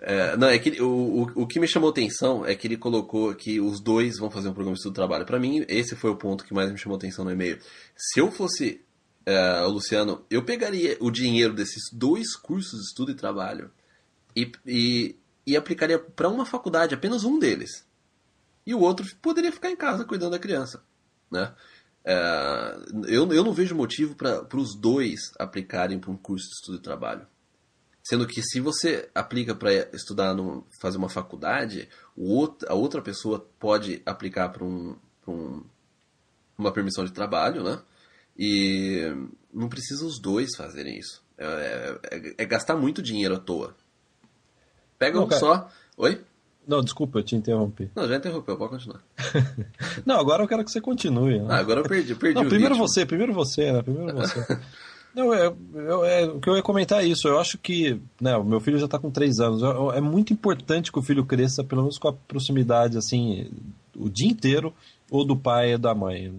[0.00, 2.76] é, é, não, é que o, o, o que me chamou atenção é que ele
[2.76, 5.26] colocou que os dois vão fazer um programa de estudo trabalho.
[5.26, 7.58] Para mim, esse foi o ponto que mais me chamou atenção no e-mail.
[7.96, 8.80] Se eu fosse
[9.26, 13.72] é, o Luciano, eu pegaria o dinheiro desses dois cursos de estudo e trabalho
[14.36, 17.87] e, e, e aplicaria para uma faculdade, apenas um deles
[18.68, 20.82] e o outro poderia ficar em casa cuidando da criança.
[21.30, 21.54] Né?
[22.04, 22.76] É,
[23.06, 26.82] eu, eu não vejo motivo para os dois aplicarem para um curso de estudo e
[26.82, 27.26] trabalho.
[28.02, 33.00] Sendo que se você aplica para estudar, no, fazer uma faculdade, o outro, a outra
[33.00, 34.94] pessoa pode aplicar para um,
[35.26, 35.64] um,
[36.58, 37.80] uma permissão de trabalho, né?
[38.38, 39.00] E
[39.50, 41.24] não precisa os dois fazerem isso.
[41.38, 43.74] É, é, é gastar muito dinheiro à toa.
[44.98, 45.70] Pega um só.
[45.96, 46.22] Oi?
[46.68, 47.90] Não, desculpa, eu te interrompi.
[47.96, 49.00] Não, já interrompeu, pode continuar.
[50.04, 51.38] não, agora eu quero que você continue.
[51.38, 51.46] Né?
[51.48, 52.86] Ah, agora eu perdi, perdi não, primeiro ritmo.
[52.86, 53.82] você, primeiro você, né?
[53.82, 54.58] Primeiro você.
[55.16, 57.26] não, é, é, o que eu ia comentar é isso.
[57.26, 59.62] Eu acho que né, o meu filho já está com três anos.
[59.94, 63.50] É muito importante que o filho cresça, pelo menos com a proximidade, assim,
[63.96, 64.74] o dia inteiro,
[65.10, 66.34] ou do pai ou da mãe.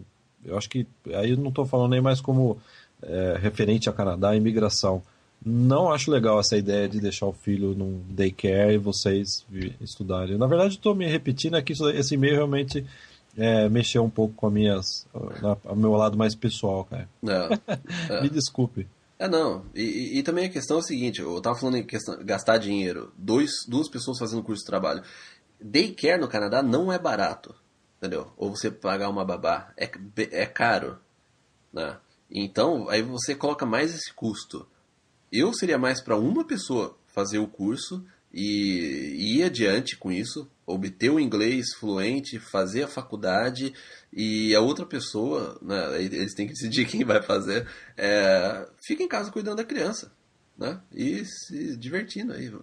[0.45, 2.61] Eu acho que aí eu não estou falando nem mais como
[3.01, 5.01] é, referente a Canadá, a imigração
[5.45, 9.45] não acho legal essa ideia de deixar o filho num daycare e vocês
[9.79, 10.37] estudarem.
[10.37, 12.85] Na verdade, estou me repetindo aqui, esse e-mail realmente
[13.37, 15.07] é, mexeu um pouco com a minhas,
[15.63, 17.09] o meu lado mais pessoal, cara.
[17.23, 18.21] É, é.
[18.21, 18.87] me desculpe.
[19.17, 19.65] É, não.
[19.73, 23.11] E, e, também a questão é a seguinte, eu estava falando em questão, gastar dinheiro.
[23.17, 25.03] Dois, duas pessoas fazendo curso de trabalho.
[25.61, 27.53] Daycare no Canadá não é barato,
[27.97, 28.31] entendeu?
[28.37, 29.73] Ou você pagar uma babá.
[29.77, 29.89] É,
[30.31, 30.97] é caro,
[31.71, 31.97] né?
[32.31, 34.67] Então, aí você coloca mais esse custo
[35.31, 41.09] eu seria mais para uma pessoa fazer o curso e ir adiante com isso, obter
[41.09, 43.73] o inglês fluente, fazer a faculdade
[44.13, 49.07] e a outra pessoa, né, eles têm que decidir quem vai fazer, é, fica em
[49.07, 50.11] casa cuidando da criança,
[50.57, 52.49] né, e se divertindo aí.
[52.49, 52.59] Né?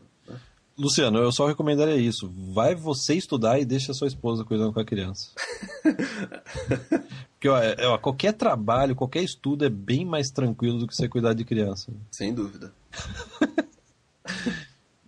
[0.78, 2.30] Luciano, eu só recomendaria isso.
[2.52, 5.30] Vai você estudar e deixa sua esposa cuidando com a criança.
[7.32, 11.08] Porque ó, é, ó, qualquer trabalho, qualquer estudo é bem mais tranquilo do que você
[11.08, 11.92] cuidar de criança.
[12.10, 12.72] Sem dúvida.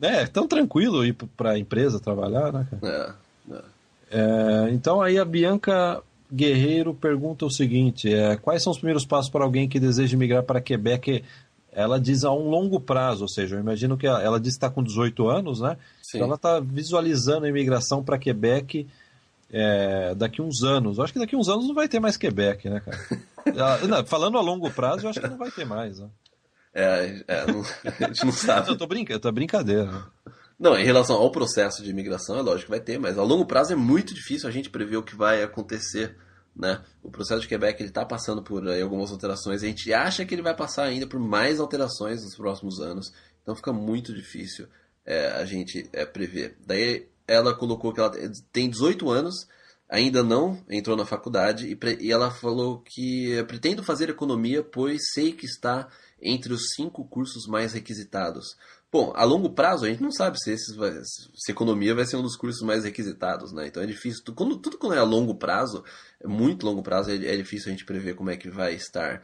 [0.01, 3.19] É, tão tranquilo ir para a empresa trabalhar, né, cara?
[3.51, 3.62] É, é.
[4.11, 6.03] É, então aí a Bianca
[6.33, 10.43] Guerreiro pergunta o seguinte: é, quais são os primeiros passos para alguém que deseja migrar
[10.43, 11.25] para Quebec?
[11.79, 14.57] Ela diz a um longo prazo, ou seja, eu imagino que ela, ela diz que
[14.57, 15.76] está com 18 anos, né?
[16.03, 16.18] Sim.
[16.18, 18.85] Então ela está visualizando a imigração para Quebec
[19.49, 20.99] é, daqui uns anos.
[20.99, 23.87] Eu acho que daqui uns anos não vai ter mais Quebec, né, cara?
[23.87, 26.01] não, falando a longo prazo, eu acho que não vai ter mais.
[26.01, 26.09] Né?
[26.74, 28.70] É, é não, a gente não sabe.
[28.70, 30.05] eu tô brincando, tô brincadeira.
[30.59, 33.47] Não, em relação ao processo de imigração, é lógico que vai ter, mas a longo
[33.47, 36.16] prazo é muito difícil a gente prever o que vai acontecer.
[36.59, 36.83] Né?
[37.03, 39.63] O processo de Quebec está passando por aí, algumas alterações.
[39.63, 43.13] A gente acha que ele vai passar ainda por mais alterações nos próximos anos.
[43.43, 44.67] Então fica muito difícil
[45.07, 46.59] é, a gente é, prever.
[46.67, 48.13] Daí ela colocou que ela
[48.53, 49.47] tem 18 anos,
[49.89, 55.33] ainda não entrou na faculdade e, e ela falou que pretendo fazer economia, pois sei
[55.33, 55.89] que está
[56.21, 58.57] entre os cinco cursos mais requisitados.
[58.91, 62.16] Bom, a longo prazo a gente não sabe se, esses vai, se economia vai ser
[62.16, 63.66] um dos cursos mais requisitados, né?
[63.66, 64.22] Então é difícil.
[64.34, 65.84] Quando, tudo quando é a longo prazo,
[66.18, 69.22] é muito longo prazo, é, é difícil a gente prever como é que vai estar.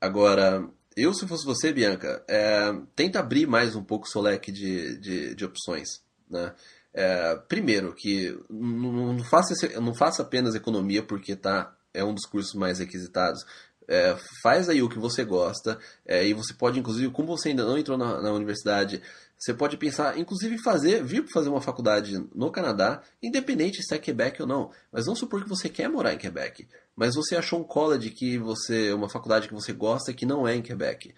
[0.00, 4.52] Agora, eu se fosse você, Bianca, é, tenta abrir mais um pouco o seu leque
[4.52, 6.54] de, de, de opções, né?
[6.94, 12.24] É, primeiro, que não, não, faça, não faça apenas economia porque tá, é um dos
[12.24, 13.44] cursos mais requisitados.
[13.88, 17.64] É, faz aí o que você gosta é, e você pode, inclusive, como você ainda
[17.64, 19.00] não entrou na, na universidade,
[19.38, 24.40] você pode pensar, inclusive, fazer, vir fazer uma faculdade no Canadá, independente se é Quebec
[24.40, 24.70] ou não.
[24.90, 26.66] Mas vamos supor que você quer morar em Quebec,
[26.96, 30.56] mas você achou um college que você, uma faculdade que você gosta que não é
[30.56, 31.14] em Quebec.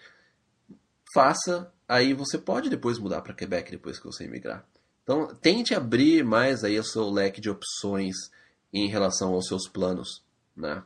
[1.13, 4.65] Faça, aí você pode depois mudar para Quebec depois que você emigrar.
[5.03, 8.15] Então, tente abrir mais aí o seu leque de opções
[8.71, 10.23] em relação aos seus planos,
[10.55, 10.83] né?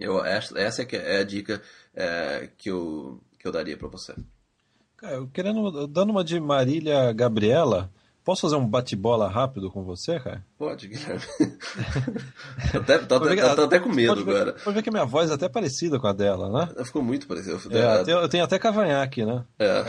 [0.00, 1.62] Eu, essa é, é a dica
[1.94, 4.14] é, que, eu, que eu daria para você.
[4.96, 7.90] Cara, eu querendo, dando uma de Marília Gabriela,
[8.24, 10.44] posso fazer um bate-bola rápido com você, cara?
[10.58, 11.22] Pode, Guilherme.
[12.74, 14.52] até, tô, até, ver, tô, até com medo pode agora.
[14.52, 16.84] Pode ver que a minha voz é até parecida com a dela, né?
[16.84, 17.56] Ficou muito parecida.
[17.70, 19.44] É, eu tenho até cavanhaque, né?
[19.58, 19.84] É.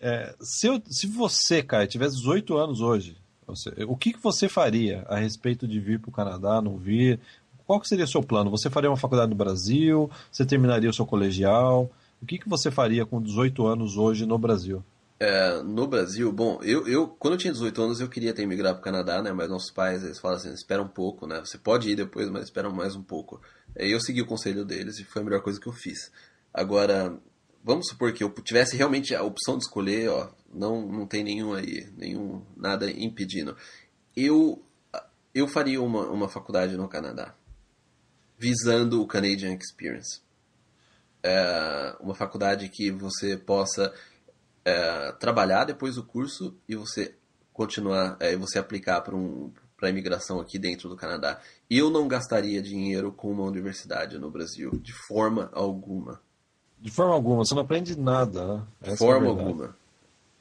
[0.00, 3.16] é se, eu, se você, cara, tivesse 18 anos hoje,
[3.86, 7.20] o que, que você faria a respeito de vir para o Canadá, não vir?
[7.70, 8.50] Qual seria o seu plano?
[8.50, 10.10] Você faria uma faculdade no Brasil?
[10.32, 11.88] Você terminaria o seu colegial?
[12.20, 14.82] O que, que você faria com 18 anos hoje no Brasil?
[15.20, 18.74] É, no Brasil, bom, eu, eu quando eu tinha 18 anos eu queria ter migrado
[18.74, 19.32] para o Canadá, né?
[19.32, 21.38] Mas nossos pais eles falam assim, espera um pouco, né?
[21.44, 23.40] Você pode ir depois, mas espera mais um pouco.
[23.76, 26.10] Eu segui o conselho deles e foi a melhor coisa que eu fiz.
[26.52, 27.16] Agora,
[27.62, 31.54] vamos supor que eu tivesse realmente a opção de escolher, ó, não, não tem nenhum
[31.54, 33.56] aí, nenhum nada impedindo.
[34.16, 34.60] Eu
[35.32, 37.36] eu faria uma, uma faculdade no Canadá
[38.40, 40.22] visando o Canadian Experience.
[41.22, 43.92] É uma faculdade que você possa
[44.64, 47.14] é, trabalhar depois do curso e você
[47.52, 51.38] continuar, é, você aplicar para um, a imigração aqui dentro do Canadá.
[51.68, 56.18] Eu não gastaria dinheiro com uma universidade no Brasil, de forma alguma.
[56.80, 58.56] De forma alguma, você não aprende nada.
[58.56, 58.66] Né?
[58.80, 59.76] De é forma é alguma.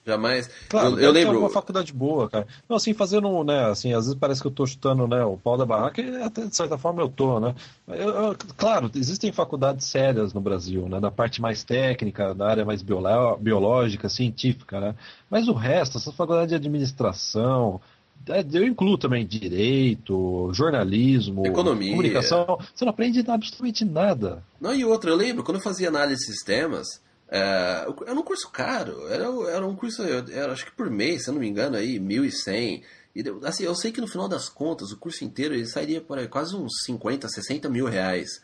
[0.05, 0.49] Jamais.
[0.69, 1.39] Claro, eu, eu lembro.
[1.39, 2.47] uma faculdade boa, cara.
[2.67, 5.57] Não, assim, fazendo, né, assim, às vezes parece que eu tô chutando, né, o pau
[5.57, 7.53] da barraca e até de certa forma eu tô, né.
[7.87, 12.65] Eu, eu, claro, existem faculdades sérias no Brasil, né, na parte mais técnica, na área
[12.65, 14.95] mais biológica, científica, né.
[15.29, 17.79] Mas o resto, essa faculdade de administração,
[18.27, 22.59] é, eu incluo também direito, jornalismo, economia, comunicação.
[22.73, 24.43] Você não aprende absolutamente nada.
[24.59, 27.01] Não, e outra, eu lembro, quando eu fazia análise de sistemas,
[27.31, 31.29] é, era um curso caro, era, era um curso, era, acho que por mês, se
[31.29, 32.83] eu não me engano, aí, 1.100.
[33.15, 36.17] E, assim, eu sei que no final das contas, o curso inteiro ele sairia por
[36.17, 38.41] aí, quase uns 50, 60 mil reais.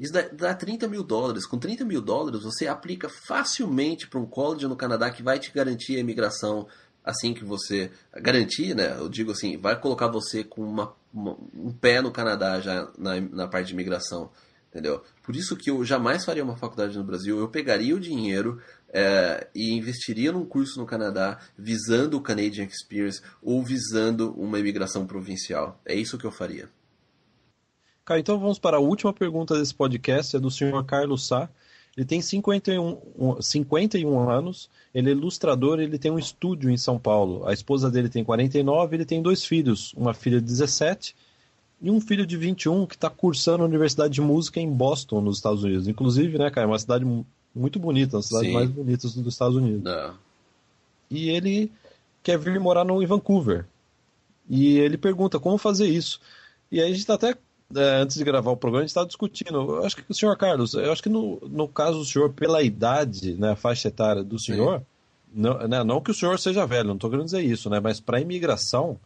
[0.00, 1.46] Isso dá, dá 30 mil dólares.
[1.46, 5.52] Com 30 mil dólares, você aplica facilmente para um college no Canadá que vai te
[5.52, 6.66] garantir a imigração
[7.04, 7.90] assim que você.
[8.14, 8.96] Garantir, né?
[8.98, 13.20] Eu digo assim, vai colocar você com uma, uma, um pé no Canadá já na,
[13.20, 14.30] na parte de imigração
[14.72, 15.02] entendeu?
[15.22, 17.38] Por isso que eu jamais faria uma faculdade no Brasil.
[17.38, 18.58] Eu pegaria o dinheiro
[18.88, 25.06] é, e investiria num curso no Canadá visando o Canadian Experience ou visando uma imigração
[25.06, 25.78] provincial.
[25.84, 26.70] É isso que eu faria.
[28.04, 31.48] Cara, então vamos para a última pergunta desse podcast, é do senhor Carlos Sá.
[31.94, 37.46] Ele tem 51, 51 anos, ele é ilustrador, ele tem um estúdio em São Paulo.
[37.46, 41.14] A esposa dele tem 49, ele tem dois filhos, uma filha de 17
[41.82, 45.36] e um filho de 21 que está cursando a Universidade de Música em Boston, nos
[45.36, 45.88] Estados Unidos.
[45.88, 47.04] Inclusive, né, cara, é uma cidade
[47.54, 49.82] muito bonita, uma das cidades mais bonitas dos Estados Unidos.
[49.82, 49.92] Não.
[49.92, 50.12] É.
[51.10, 51.70] E ele
[52.22, 53.66] quer vir morar no, em Vancouver.
[54.48, 56.20] E ele pergunta como fazer isso.
[56.70, 57.36] E aí a gente está até,
[57.74, 59.56] é, antes de gravar o programa, a gente está discutindo.
[59.56, 62.62] Eu acho que o senhor Carlos, eu acho que no, no caso do senhor, pela
[62.62, 64.86] idade, né, a faixa etária do senhor, Sim
[65.34, 67.80] não, né, não que o senhor seja velho, não estou querendo dizer isso, né?
[67.80, 68.98] Mas para imigração,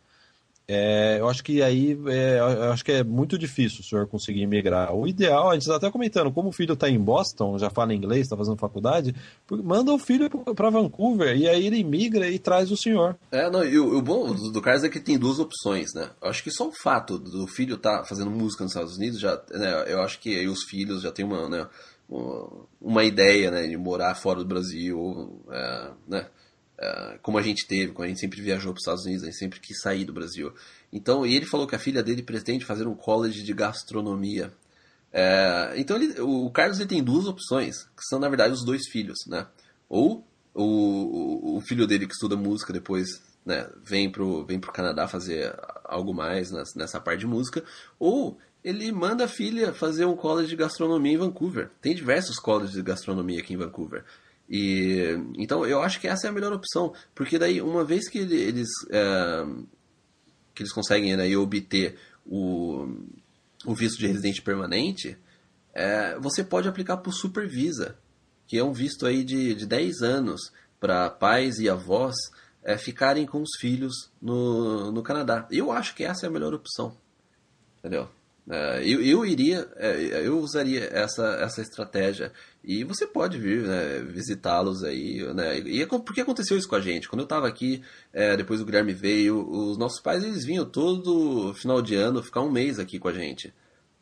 [0.69, 4.43] é, eu acho que aí é, eu acho que é muito difícil o senhor conseguir
[4.43, 4.93] imigrar.
[4.93, 7.95] O ideal, a gente está até comentando, como o filho está em Boston, já fala
[7.95, 9.15] inglês, está fazendo faculdade,
[9.63, 13.17] manda o filho para Vancouver e aí ele imigra e traz o senhor.
[13.31, 16.11] É, não, e o, o bom do caso é que tem duas opções, né?
[16.21, 19.21] Eu acho que só o fato do filho estar tá fazendo música nos Estados Unidos,
[19.21, 21.69] já, né, eu acho que aí os filhos já têm uma, né,
[22.81, 26.27] uma ideia né, de morar fora do Brasil, é, né?
[26.79, 29.27] Uh, como a gente teve, como a gente sempre viajou para os Estados Unidos, a
[29.27, 30.53] gente sempre quis sair do Brasil.
[30.93, 34.53] Então, e ele falou que a filha dele pretende fazer um college de gastronomia.
[35.13, 38.87] Uh, então, ele, o Carlos ele tem duas opções, que são na verdade os dois
[38.89, 39.47] filhos, né?
[39.89, 43.07] Ou o, o filho dele que estuda música depois
[43.45, 45.55] né, vem pro, vem pro Canadá fazer
[45.85, 47.63] algo mais nessa parte de música,
[47.99, 51.71] ou ele manda a filha fazer um college de gastronomia em Vancouver.
[51.81, 54.05] Tem diversos colleges de gastronomia aqui em Vancouver.
[54.49, 58.19] E, então eu acho que essa é a melhor opção, porque daí uma vez que
[58.19, 59.45] eles, é,
[60.55, 62.87] que eles conseguem né, obter o,
[63.65, 65.19] o visto de residente permanente,
[65.75, 67.99] é, você pode aplicar o Supervisa,
[68.47, 72.15] que é um visto aí de, de 10 anos para pais e avós
[72.63, 75.47] é, ficarem com os filhos no, no Canadá.
[75.51, 76.97] Eu acho que essa é a melhor opção.
[77.79, 78.09] Entendeu?
[78.49, 82.33] É, eu, eu iria, é, eu usaria essa, essa estratégia.
[82.63, 85.23] E você pode vir né, visitá-los aí.
[85.35, 85.61] Né?
[85.61, 87.09] E é porque aconteceu isso com a gente.
[87.09, 87.83] Quando eu estava aqui,
[88.13, 92.43] é, depois o Guilherme veio, os nossos pais eles vinham todo final de ano ficar
[92.43, 93.53] um mês aqui com a gente.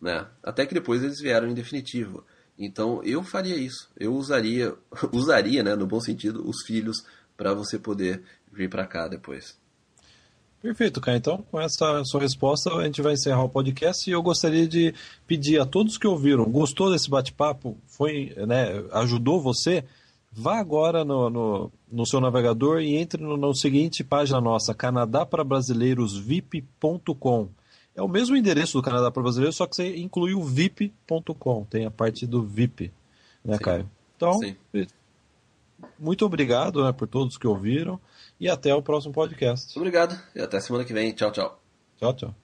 [0.01, 0.27] Né?
[0.43, 2.25] Até que depois eles vieram em definitivo.
[2.59, 3.91] Então eu faria isso.
[3.99, 4.75] Eu usaria,
[5.13, 7.05] usaria né, no bom sentido, os filhos
[7.37, 8.23] para você poder
[8.53, 9.59] vir para cá depois.
[10.65, 11.19] Perfeito, Caio.
[11.19, 14.95] Então, com essa sua resposta, a gente vai encerrar o podcast e eu gostaria de
[15.27, 19.85] pedir a todos que ouviram, gostou desse bate-papo, foi, né, ajudou você?
[20.33, 27.49] Vá agora no, no, no seu navegador e entre no, no seguinte página nossa, canadaparabrasileirosvip.com.
[27.95, 31.85] É o mesmo endereço do Canadá para Brasileiros, só que você inclui o vip.com, tem
[31.85, 32.91] a parte do VIP,
[33.45, 33.63] né, Sim.
[33.63, 33.91] Caio?
[34.17, 34.57] Então, Sim.
[35.99, 38.01] muito obrigado né, por todos que ouviram
[38.45, 39.77] e até o próximo podcast.
[39.79, 41.13] Obrigado e até semana que vem.
[41.13, 41.59] Tchau, tchau.
[41.97, 42.44] Tchau, tchau.